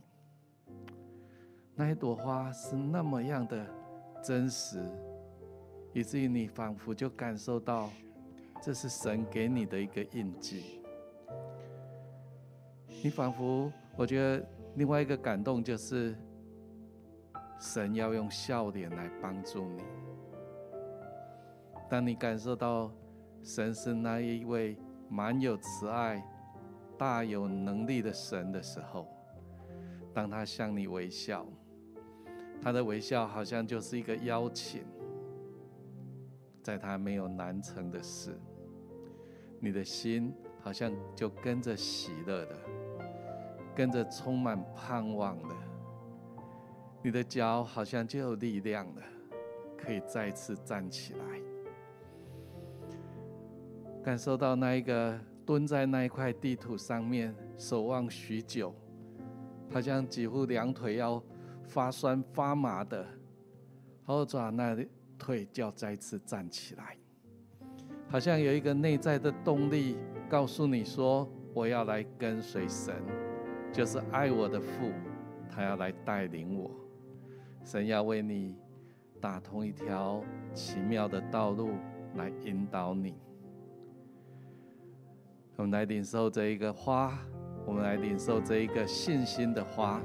[1.76, 3.64] 那一朵花是那么样的
[4.20, 4.82] 真实。
[5.92, 7.90] 以至于你仿佛就感受到，
[8.60, 10.80] 这是神给你的一个印记。
[13.02, 14.46] 你仿佛，我觉得
[14.76, 16.16] 另外一个感动就是，
[17.61, 19.82] 神要用笑脸来帮助你。
[21.88, 22.90] 当你感受到
[23.42, 24.76] 神是那一位
[25.08, 26.24] 满有慈爱、
[26.96, 29.06] 大有能力的神的时候，
[30.14, 31.46] 当他向你微笑，
[32.62, 34.82] 他的微笑好像就是一个邀请。
[36.62, 38.38] 在他没有难成的事，
[39.58, 42.56] 你的心好像就跟着喜乐的，
[43.74, 45.54] 跟着充满盼望的，
[47.03, 49.03] 你的脚好像就有力量了，
[49.76, 51.40] 可以再次站起来，
[54.03, 58.74] 感受到那一个蹲在那一块地土上面守望许久，
[59.72, 61.22] 好像几乎两腿要
[61.64, 63.07] 发酸发麻的，
[64.05, 64.76] 后爪那。
[65.22, 66.96] 腿就要再次站起来，
[68.09, 69.98] 好像有一个内在的动力
[70.30, 72.94] 告诉你说：“我要来跟随神，
[73.70, 74.90] 就是爱我的父，
[75.51, 76.70] 他要来带领我。
[77.64, 78.54] 神要为你
[79.20, 81.70] 打通一条奇妙的道路，
[82.16, 83.14] 来引导你。
[85.56, 87.18] 我们来领受这一个花，
[87.66, 90.00] 我们来领受这一个信心的花。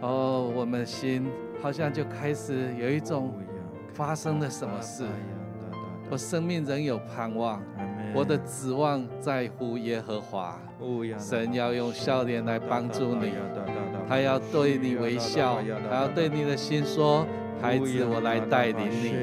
[0.00, 1.30] 哦，我们的心
[1.60, 3.32] 好像就开始有一种。”
[3.94, 5.06] 发生了什么事？
[6.12, 7.58] 我生命仍有盼望，
[8.14, 10.60] 我的指望在乎耶和华。
[11.18, 13.32] 神要用笑脸来帮助你，
[14.06, 15.58] 他要对你微笑，
[15.88, 17.26] 他要对你的心说
[17.62, 19.14] ：“孩子，我来带领你。”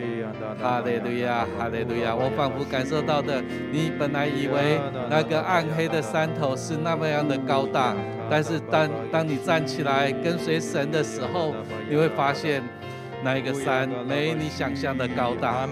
[0.59, 2.15] 哈利路亚，哈利路亚！
[2.15, 3.39] 我仿佛感受到的，
[3.71, 4.81] 你本来以为
[5.11, 7.95] 那个暗黑的山头是那么样的高大，
[8.31, 11.53] 但是当当你站起来跟随神的时候，
[11.87, 12.63] 你会发现。
[13.23, 15.67] 那一个山没你想象的高大，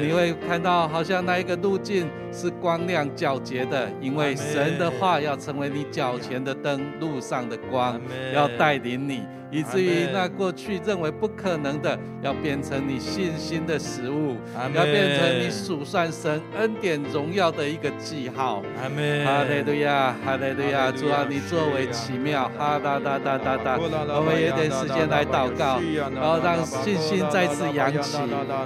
[0.00, 8.00] 你会看到好像那一个路径是光亮皎洁的，因为神的话要成为你脚前的灯，路上的光，
[8.32, 9.22] 要带领你。
[9.54, 14.36] 以至于那过去认为不可能的，要变成你信心的食物，
[14.74, 18.64] 要变成你数算神恩典荣耀的一个记号。
[18.82, 23.78] 哈利路亚，哈利路亚，主啊，你作为奇妙，哈哒哒哒哒哒。
[23.78, 25.78] 我们有点时间来祷告，
[26.12, 28.18] 然后让信心再次扬起，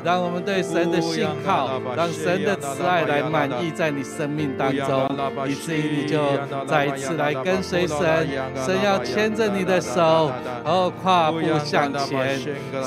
[0.03, 5.07] 让我们对神的信靠，让神的慈爱来满意在你生命当中，
[5.47, 6.18] 以至于你就
[6.66, 8.26] 再一次来跟随神，
[8.64, 10.32] 神要牵着你的手。
[10.91, 12.39] 跨步向前，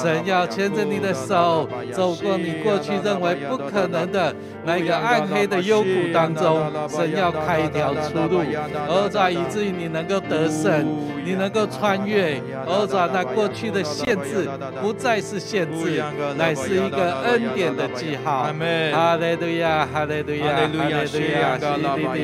[0.01, 4.35] 神要牵着你的手，走过你过去认为不可能的
[4.65, 8.43] 那个暗黑的幽谷当中，神要开一条出路，
[8.87, 10.85] 而在以至于你能够得胜，
[11.25, 14.47] 你能够穿越，而在那过去的限制
[14.81, 16.03] 不再是限制，
[16.37, 18.47] 乃是一个恩典的记号。
[18.91, 22.21] 哈利路亚，哈利路亚，哈利路亚，哈利路亚。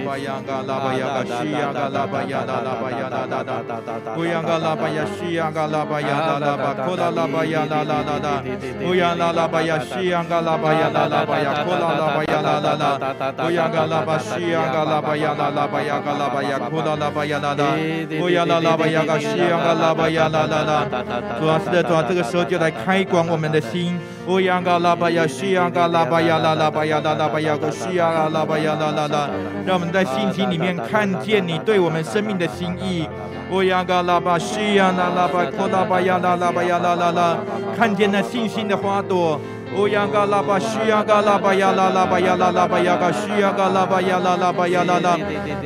[0.00, 2.90] 乌央嘎拉巴呀，西央嘎拉巴呀，拉拉巴，库拉拉巴呀，拉拉拉拉。
[2.90, 5.04] 乌央拉拉巴呀，西央嘎拉巴呀，拉拉巴呀，
[6.84, 8.42] 库拉拉巴呀，拉拉拉。
[8.82, 10.50] 乌央嘎拉巴，西央嘎拉
[15.00, 17.76] 巴呀，拉拉巴呀，嘎拉巴呀，库拉拉巴呀，拉拉。
[18.20, 20.86] 乌央拉拉巴呀，嘎西央嘎拉巴呀，拉拉拉。
[21.38, 24.00] 主啊，是的，主啊，这个时候就来开光我们的心。
[24.30, 29.28] 乌央嘎拉巴呀，西央嘎拉巴呀，拉拉巴呀，拉拉巴呀，个西央嘎拉巴呀，拉拉拉。
[29.66, 33.08] 让我们在信心里面看见你对我们生命的心意。
[33.50, 37.38] 乌央嘎拉巴西呀啦啦巴，库拉巴呀啦啦巴呀啦啦啦，
[37.76, 39.40] 看见那信心的花朵。
[39.76, 45.16] 乌央嘎拉巴西呀嘎拉巴呀啦啦巴呀啦啦巴呀嘎西呀嘎拉巴呀啦啦巴呀啦啦。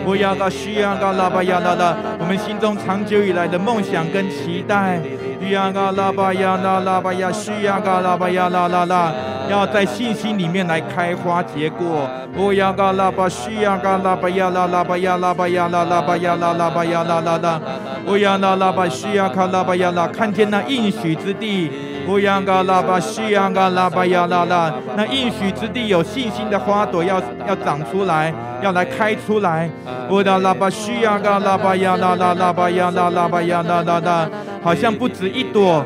[0.07, 5.01] 乌央嘎西呀嘎拉巴呀啦啦，我们心中长久以来的梦想跟期待。
[5.41, 9.13] 乌央嘎拉巴呀啦啦巴呀西呀嘎拉巴呀啦啦啦，
[9.49, 12.09] 要在信心里面来开花结果。
[12.37, 17.61] 乌央嘎拉巴西呀嘎拉巴呀啦啦巴呀啦巴呀啦啦巴呀啦啦巴呀啦啦啦。
[18.07, 21.71] 乌央嘎拉巴西呀嘎拉巴呀啦，看见那应许之地。
[22.07, 28.33] 乌央嘎拉巴西央嘎拉巴呀啦啦，那应许之地有信心的花朵要要长出来，
[28.63, 29.69] 要来开出来。
[30.11, 34.31] 乌达拉巴西央嘎拉巴呀啦啦拉巴呀啦拉巴呀啦啦啦，
[34.63, 35.85] 好像不止一朵，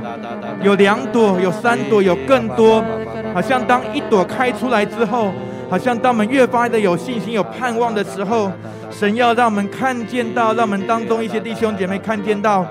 [0.63, 2.83] 有两朵，有三朵，有更多。
[3.33, 5.33] 好像当一朵开出来之后，
[5.71, 8.51] 好像当我们越发的有信心、有盼望的时候，
[8.91, 12.67] 神要让我们看见到，让我们当中一些弟兄姐妹看见到。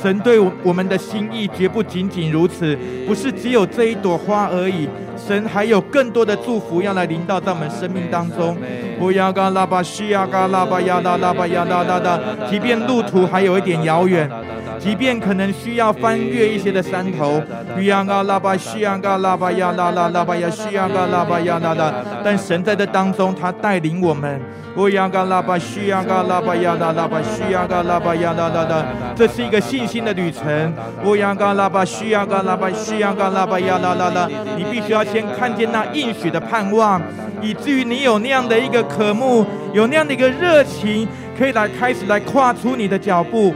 [0.00, 2.76] 神对我们的心意绝不仅仅如此，
[3.06, 4.88] 不是只有这一朵花而已。
[5.18, 8.56] 神还有更多的祝福要来临到在我们生命当中。
[8.98, 12.18] 不要嘎拉巴西呀嘎拉巴呀啦拉巴呀啦啦啦，
[12.50, 14.28] 即便路途还有一点遥远，
[14.78, 17.40] 即便可能需要翻越一些的山头。
[17.74, 21.94] 不要嘎拉巴西呀嘎拉巴呀啦啦拉巴呀西呀嘎拉巴呀啦啦，
[22.24, 24.40] 但神在这当中，他带领我们。
[24.74, 28.84] 不要嘎拉巴西呀嘎拉巴呀啦拉巴西呀嘎拉巴呀啦啦啦，
[29.16, 30.72] 这是一个信心的旅程。
[31.02, 37.00] 不要嘎拉巴西呀嘎拉巴西呀嘎拉巴呀啦啦啦，你必须要先看见那应许的盼望，
[37.40, 41.06] 以至于你有那样的一个渴慕，有那样的一个热情，
[41.36, 43.54] 可以来开始来跨出你的脚步。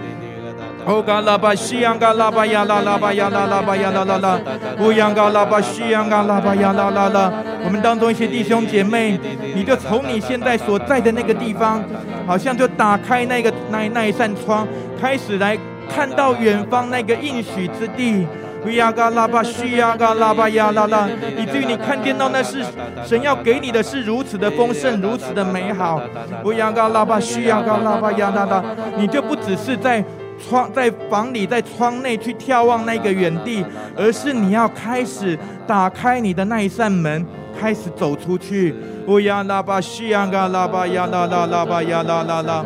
[0.85, 4.41] 哦，嘎拉巴西呀嘎拉巴呀啦拉巴呀啦拉巴呀啦啦啦，
[4.77, 7.33] 不要嘎拉巴西呀嘎拉巴呀啦啦啦。
[7.65, 9.17] 我们当中一些弟兄姐妹，
[9.55, 11.81] 你就从你现在所在的那个地方，
[12.27, 14.67] 好像就打开那个那那一扇窗，
[15.01, 15.57] 开始来
[15.89, 18.27] 看到远方那个应许之地。
[18.63, 22.65] 不要嘎拉巴西呀嘎拉巴呀啦啦，以至于你看见到那是
[23.05, 26.01] 神要给你的是如此的丰盛，如此的美好。
[26.43, 28.65] 不要嘎拉巴西呀嘎拉巴呀啦啦，
[28.97, 30.05] 你就不只是在。
[30.51, 33.65] 窗在房里，在窗内去眺望那个远地，
[33.97, 35.39] 而是你要开始
[35.69, 37.25] 打开你的那一扇门，
[37.61, 38.75] 开始走出去。
[39.07, 42.65] 乌央拉巴西央嘎拉巴呀啦啦拉巴呀啦啦啦。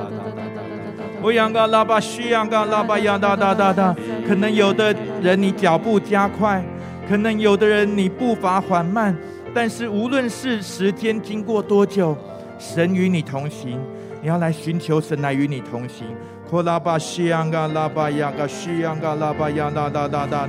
[1.26, 3.92] 乌央嘎拉巴西央嘎拉巴呀哒哒哒哒。
[4.28, 6.64] 可能有的人你脚步加快，
[7.08, 9.16] 可能有的人你步伐缓慢，
[9.52, 12.16] 但是无论是时间经过多久，
[12.60, 13.76] 神与你同行。
[14.22, 16.06] 你要来寻求神来与你同行。
[16.48, 20.48] 库拉巴西央嘎拉巴呀嘎西央嘎拉巴呀哒哒哒哒，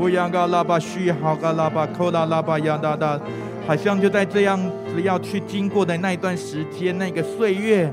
[0.00, 3.16] 乌央嘎拉巴西好嘎拉巴库拉拉巴呀哒哒，
[3.64, 4.58] 好像就在这样
[4.92, 7.92] 子要去经过的那一段时间，那个岁月，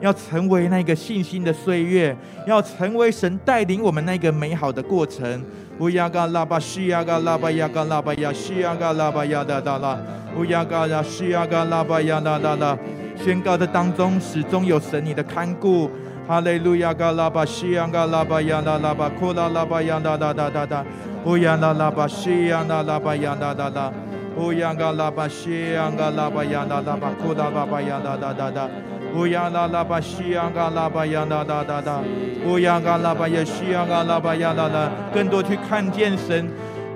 [0.00, 2.16] 要成为那个信心的岁月，
[2.46, 5.42] 要成为神带领我们那个美好的过程。
[5.78, 9.98] 乌央嘎拉巴西呀嘎拉巴呀嘎拉巴呀西央嘎拉巴呀哒哒啦，
[10.38, 12.78] 乌央嘎呀西央嘎拉巴呀哒哒啦，
[13.22, 15.90] 宣告的当中始终有神你的看顾。
[16.26, 20.84] 哈利路亚，嘎拉巴西呀，嘎拉巴呀，拉拉巴库拉拉巴呀，哒哒哒哒哒，
[21.24, 23.92] 乌呀拉拉巴西呀，拉拉巴呀，哒哒哒，
[24.36, 28.68] 乌呀嘎拉巴西呀，嘎拉巴呀，拉拉巴库拉拉巴呀，哒哒哒哒，
[29.16, 32.02] 乌呀拉拉巴西呀，嘎拉巴呀，哒哒哒哒，
[32.44, 36.46] 乌呀嘎拉巴呀，西呀，嘎拉巴呀，哒哒，更多去看见神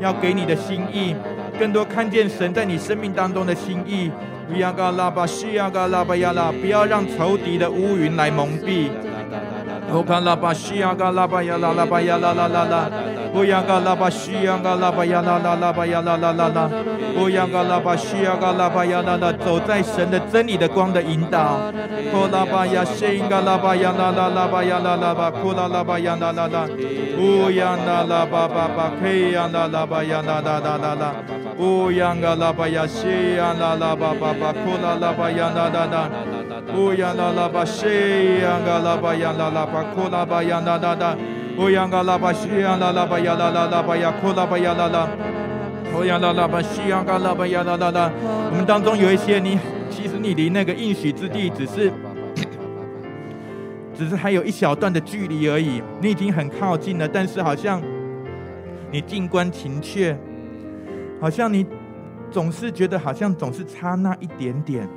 [0.01, 1.17] 要给你的心意，
[1.59, 4.11] 更多看见神在你生命当中的心意。
[4.53, 8.91] 乌呀嘎拉巴西呀，嘎拉巴呀啦，不要让仇敌的乌云来蒙蔽。
[9.91, 12.91] 哦，嘎拉巴西呀，嘎拉巴呀啦，拉巴呀啦啦啦啦。
[13.33, 16.69] 哦呀，嘎拉巴西呀，嘎拉巴呀啦啦，拉巴呀啦啦啦啦。
[17.17, 21.71] 哦呀，嘎拉巴西呀，嘎拉巴呀啦啦，走在神的真理的光的引导。
[22.13, 26.67] 哦，拉巴呀，西嘎拉巴呀啦啦，拉巴呀啦啦巴，库拉拉巴呀啦啦啦。
[27.19, 31.15] 哦呀，那拉巴巴巴，可以呀那拉巴呀啦啦啦啦啦。
[31.57, 36.11] 哦呀，嘎拉巴呀，西呀那拉巴巴巴，库拉拉巴呀啦啦啦。
[36.75, 37.87] 哦呀，那拉巴西
[38.43, 39.83] 呀，嘎拉巴呀啦啦巴。
[39.95, 41.17] 库拉巴呀啦啦啦，
[41.61, 45.07] 乌央嘎拉巴西呀啦啦巴呀啦啦啦巴呀，库拉巴呀啦啦，
[45.95, 48.11] 乌央啦啦巴西呀嘎拉巴呀啦啦啦。
[48.51, 49.59] 我们当中有一些你，
[49.91, 51.93] 其实你离那个应许之地只是，
[53.95, 57.79] 只是还有一小段的距离而已，你已经很靠近了，但是好像
[58.91, 60.17] 你静观情阙，
[61.21, 61.67] 好像你
[62.31, 64.89] 总是觉得好像总是差那一点点。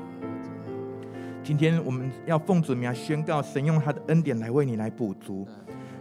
[1.44, 5.46] 今天我们要奉主名宣告，神用他的恩典来为你来补足。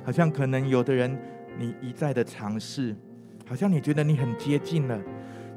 [0.04, 1.18] 好像可能有的人，
[1.58, 2.96] 你一再的尝试，
[3.46, 5.00] 好像你觉得你很接近了，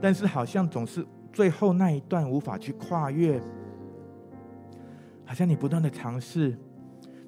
[0.02, 3.41] 但是好像总是最后那一段无法去跨越。
[5.26, 6.58] 好像你不断的尝试，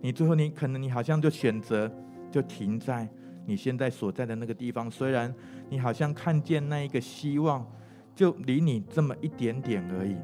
[0.02, 1.92] 你最后你可能你好像就选择
[2.32, 3.08] 就停在
[3.46, 4.90] 你现在所在的那个地方。
[4.90, 5.34] 虽然
[5.70, 7.66] 你好像看见那一个希望，
[8.16, 10.16] 就离你这么一点点而已，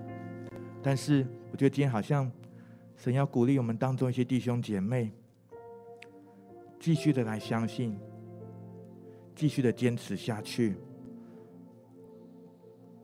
[0.81, 1.25] 但是。
[1.53, 2.31] 我觉得今天好像
[2.97, 5.11] 神要鼓励我们当中一些弟兄姐妹，
[6.83, 7.97] 继续的来相信，
[9.33, 10.75] 继续的坚持下去，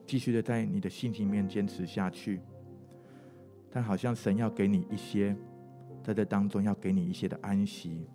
[0.06, 2.42] 继续的在你的信心里面坚持下去。
[3.72, 5.34] 但好像神要给你一些，
[6.04, 8.06] 在这当中要给你一些的安息，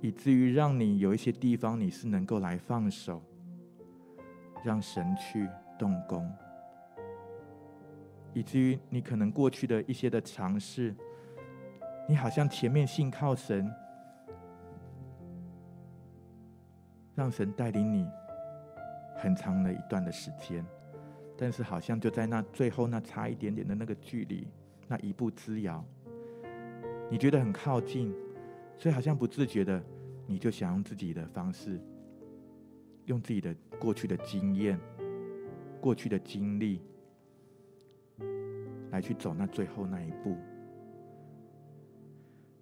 [0.00, 3.20] 以至于让你有一些地方你是能够来放手，
[4.64, 6.32] 让神去动工，
[8.32, 10.94] 以至于你可能过去的一些的尝试，
[12.08, 13.68] 你好像前面信靠神，
[17.16, 18.06] 让神带领你
[19.16, 20.64] 很长的一段的时间，
[21.36, 24.46] 但是好像就在那最后那差一点点的那个距离，
[24.86, 25.84] 那一步之遥，
[27.10, 28.14] 你觉得很靠近，
[28.76, 29.82] 所以好像不自觉的，
[30.26, 31.80] 你就想用自己的方式。
[33.06, 34.76] 用自己的过去的经验、
[35.80, 36.82] 过去的经历，
[38.90, 40.36] 来去走那最后那一步。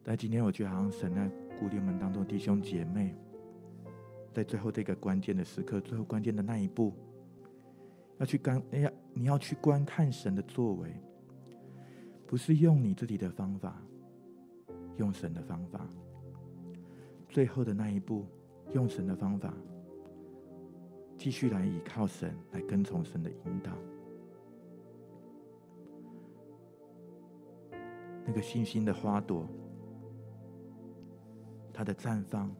[0.02, 1.26] 但今天我觉得，好像神在
[1.58, 3.16] 鼓励我们当中弟兄姐妹，
[4.34, 6.92] 在最后这个关键的时刻、最后关键的那一步，
[8.18, 10.92] 要去观，哎呀，你要去观看神的作为，
[12.26, 13.80] 不是用你自己的方法，
[14.96, 15.86] 用神的方法。
[17.28, 18.26] 最后的那一步，
[18.72, 19.54] 用神的方法。
[21.16, 23.70] 继续来依靠神，来跟从神的引导。
[28.26, 29.46] 那个信心的花朵，
[31.72, 32.52] 它的绽放，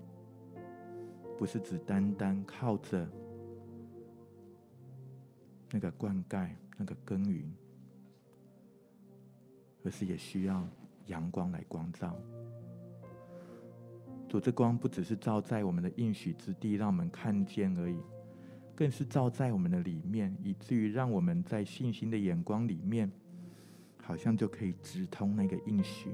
[1.37, 3.07] 不是只单单靠着
[5.71, 7.53] 那个灌溉、那个耕耘，
[9.85, 10.67] 而是也需要
[11.07, 12.17] 阳光来光照。
[14.29, 17.99] 主，这光不只是照在我们的应许之地，让我们看见而已。
[18.77, 23.09] 更是照在我们的里面，以至于让我们在信心的眼光里面，
[24.03, 26.11] 好像就可以直通那个应许。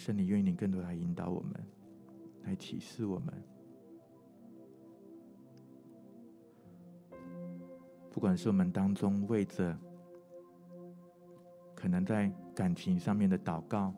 [0.00, 1.52] 圣灵愿意你更多来引导我们，
[2.44, 3.34] 来启示我们。
[8.10, 9.76] 不管是我们当中为着
[11.74, 13.92] 可能在感情上面的祷告，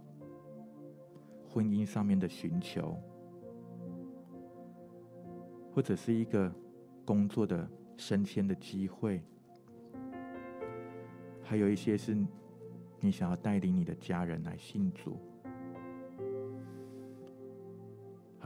[1.49, 2.99] 婚姻上面的寻求。
[5.73, 6.53] 或者是一个
[7.05, 9.23] 工作的升迁的机会，
[11.45, 12.19] 还有一些是
[12.99, 15.17] 你想要带领你的家人来信主，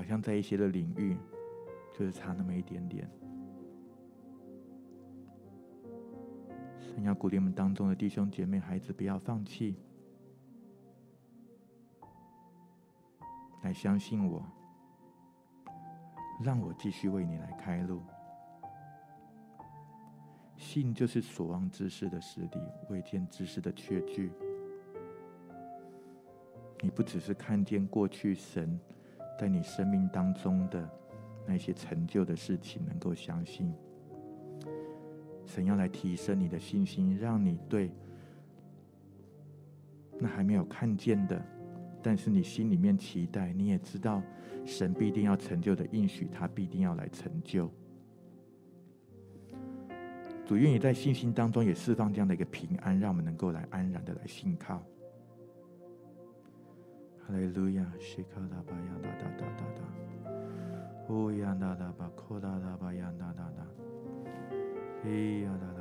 [0.07, 1.17] 像在一些的领域，
[1.93, 3.11] 就是差那么一点点。
[6.79, 9.77] 神要鼓励我们当中的弟兄姐妹、孩子，不要放弃，
[13.63, 14.43] 来相信我。
[16.43, 18.03] 让我继续为你来开路。
[20.57, 22.59] 信就是所望之事的实底，
[22.91, 24.31] 未见之事的确据。
[26.83, 28.79] 你不只是看见过去神
[29.39, 30.89] 在你生命当中的
[31.47, 33.73] 那些成就的事情，能够相信。
[35.45, 37.91] 神要来提升你的信心，让你对
[40.19, 41.41] 那还没有看见的。
[42.03, 44.23] 但是你心里面期待，你也知道，
[44.65, 47.71] 神必定要成就的应许，他必定要来成就。
[50.45, 54.81] 主愿意在信心当中也释放这样的一个平安，让我们能够来安然的来信靠。
[57.26, 60.34] 哈利路亚，西卡拉巴呀哒哒哒哒哒，
[61.10, 63.66] 乌呀哒哒巴，库拉拉巴呀哒哒哒，
[65.04, 65.75] 嘿呀哒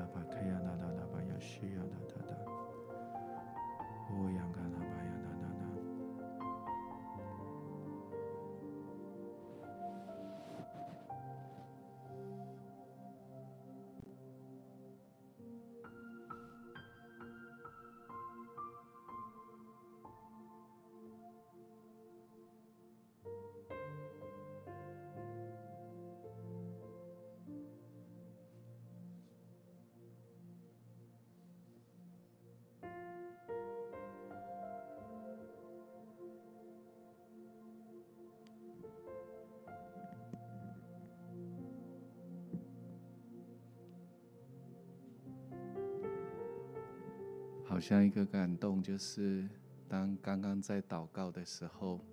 [47.88, 49.47] 像一个感动，就是
[49.88, 52.03] 当刚刚在祷告的时候，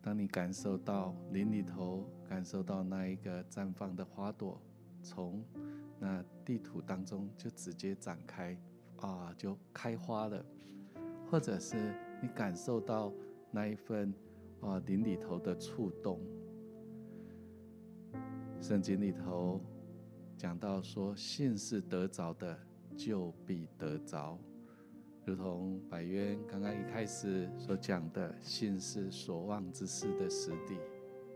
[0.00, 4.62] 当你感受到林里头，感受到那一个绽放的花朵，
[5.02, 5.44] 从
[5.98, 8.56] 那地土当中就直接展开，
[8.98, 10.40] 啊，就开花了；
[11.28, 11.92] 或者是
[12.22, 13.12] 你感受到
[13.50, 14.14] 那一份
[14.60, 16.20] 啊林里头的触动，
[18.60, 19.60] 圣经里头。
[20.36, 22.58] 讲到说，信是得着的，
[22.94, 24.38] 就必得着，
[25.24, 30.78] 如同百渊刚刚一开始所讲的，信是所望之事的实底，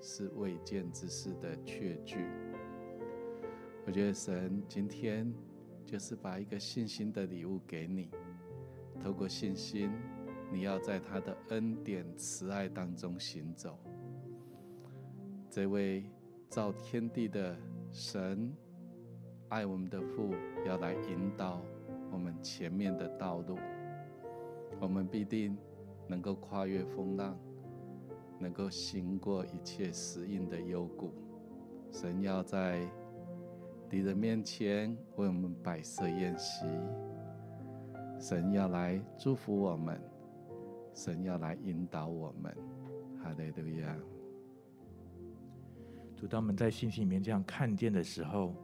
[0.03, 2.27] 是未见之事的确据。
[3.87, 5.33] 我觉得神今天
[5.87, 8.11] 就是把一个信心的礼物给你，
[9.03, 9.91] 透过信心，
[10.53, 13.79] 你要在他的恩典慈爱当中行走。
[15.49, 16.05] 这位
[16.51, 17.57] 造天地的
[17.91, 18.55] 神，
[19.51, 20.33] 爱我们的父，
[20.65, 21.61] 要来引导
[22.13, 23.59] 我们前面的道路，
[24.81, 25.59] 我们必定
[26.07, 27.37] 能够跨越风浪，
[28.39, 31.13] 能够行过一切死荫的幽谷。
[31.91, 32.89] 神要在
[33.89, 36.65] 敌人面前为我们摆设宴席，
[38.21, 40.01] 神要来祝福我们，
[40.95, 42.57] 神要来引导我们。
[43.21, 43.97] 哈利路亚！
[46.17, 48.55] 主，当我们在信心里面这样看见的时候，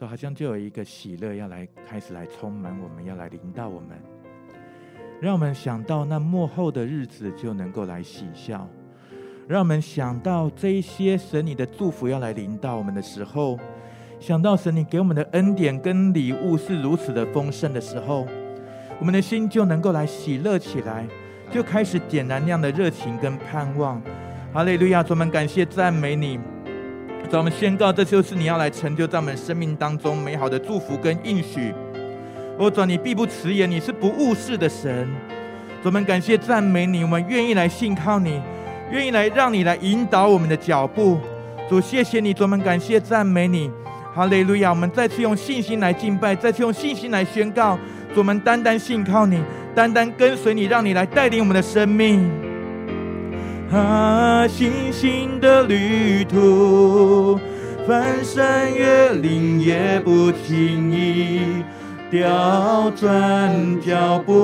[0.00, 3.90] 就好像就有一个喜乐要来开始来充满我们，要来临到我们，
[5.20, 8.66] 让我们想到那幕后的日子就能够来喜笑。
[9.46, 13.58] 让我们想到这一些神你的祝福要来临到我们的时候，
[14.18, 18.26] 想到神你给我们的恩典跟礼物是如此的丰盛的时候，
[18.98, 21.06] 我们的心就能够来喜乐起来，
[21.50, 24.00] 就开始点燃那样的热情跟盼望。
[24.50, 25.02] 哈利路亚！
[25.02, 26.40] 主，我们感谢赞美你，
[27.30, 31.72] 主，我们宣告这就是你要来成就在我们生命当中美好的祝福跟应许。
[32.58, 35.08] 我主，你必不迟延，你是不误事的神。
[35.80, 38.42] 主，我们感谢赞美你，我们愿意来信靠你。
[38.90, 41.20] 愿意来让你来引导我们的脚步，
[41.68, 43.70] 主，谢谢你，主，我们感谢赞美你，
[44.12, 44.70] 哈利路亚！
[44.70, 47.78] 我们再次用信心来敬拜，再次用信心来宣告，
[48.12, 49.40] 主，我们单单信靠你，
[49.72, 52.28] 单单跟随你，让你来带领我们的生命。
[53.72, 57.38] 啊，星星的旅途，
[57.86, 61.62] 翻山越岭也不轻易
[62.10, 64.34] 调转脚步。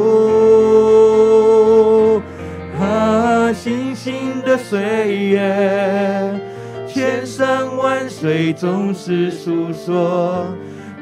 [2.81, 6.41] 啊，星星的岁月，
[6.87, 10.47] 千山万水总是诉说，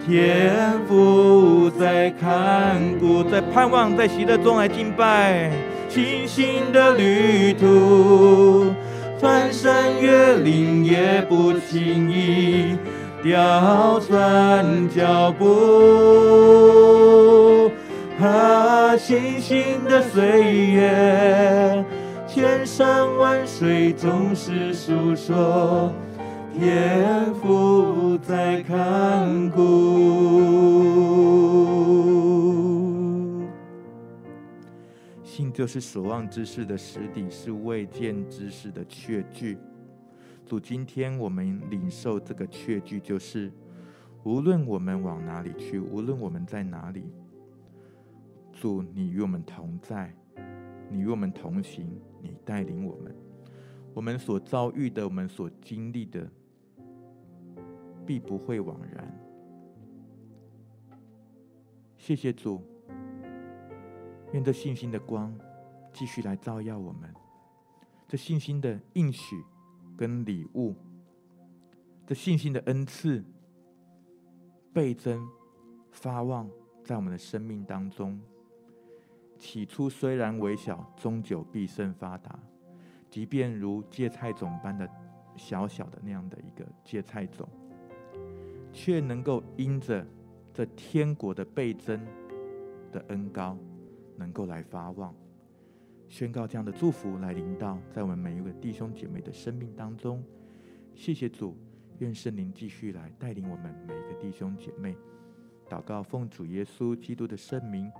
[0.06, 0.54] 天
[0.88, 5.50] 父在看顾，在盼望，在喜乐中来敬拜。
[5.94, 8.74] 信心的旅途，
[9.20, 12.76] 翻山越岭也不轻易
[13.22, 15.44] 掉转脚步。
[18.20, 21.84] 啊，信心的岁月，
[22.26, 25.92] 千山万水总是诉说，
[26.58, 29.62] 天赋在看顾。
[35.34, 39.58] 信就是所望之事的实底，是未见之事的确据。
[40.46, 43.50] 主，今天我们领受这个确据，就是
[44.22, 47.12] 无论我们往哪里去，无论我们在哪里。
[48.52, 50.14] 主，你与我们同在，
[50.88, 53.12] 你与我们同行，你带领我们。
[53.92, 56.30] 我们所遭遇的，我们所经历的，
[58.06, 59.20] 必不会枉然。
[61.98, 62.62] 谢谢主，
[64.34, 65.32] 愿这信心的光
[65.92, 67.08] 继续来照耀我们，
[68.08, 69.40] 这信心的应许
[69.96, 70.74] 跟礼物，
[72.04, 73.24] 这信心的恩赐
[74.72, 75.24] 倍增
[75.92, 76.50] 发旺
[76.82, 78.20] 在我们的生命当中。
[79.38, 82.36] 起初虽然微小，终久必胜发达。
[83.08, 84.90] 即便如芥菜种般的
[85.36, 87.48] 小小的那样的一个芥菜种，
[88.72, 90.04] 却能够因着
[90.52, 92.04] 这天国的倍增
[92.90, 93.56] 的恩膏，
[94.16, 95.14] 能够来发旺，
[96.08, 100.22] 宣告这样的祝福来临到在我们每一位弟兄姐妹的生命当中。
[100.94, 101.56] 谢谢主，
[101.98, 104.96] 愿圣灵继续来带领我们每一个弟兄姐妹。
[105.68, 107.90] 祷告奉主耶稣基督的圣名，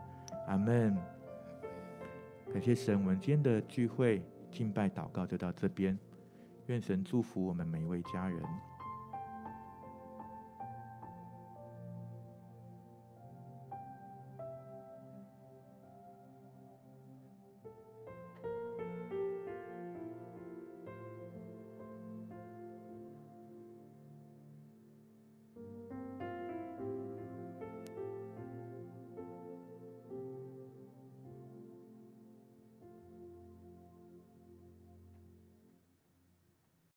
[0.46, 0.96] 阿门。
[2.52, 5.98] 感谢神，我们今天的聚会、敬拜、祷告就到这边。
[6.66, 8.40] 愿神祝福我们每一位家人。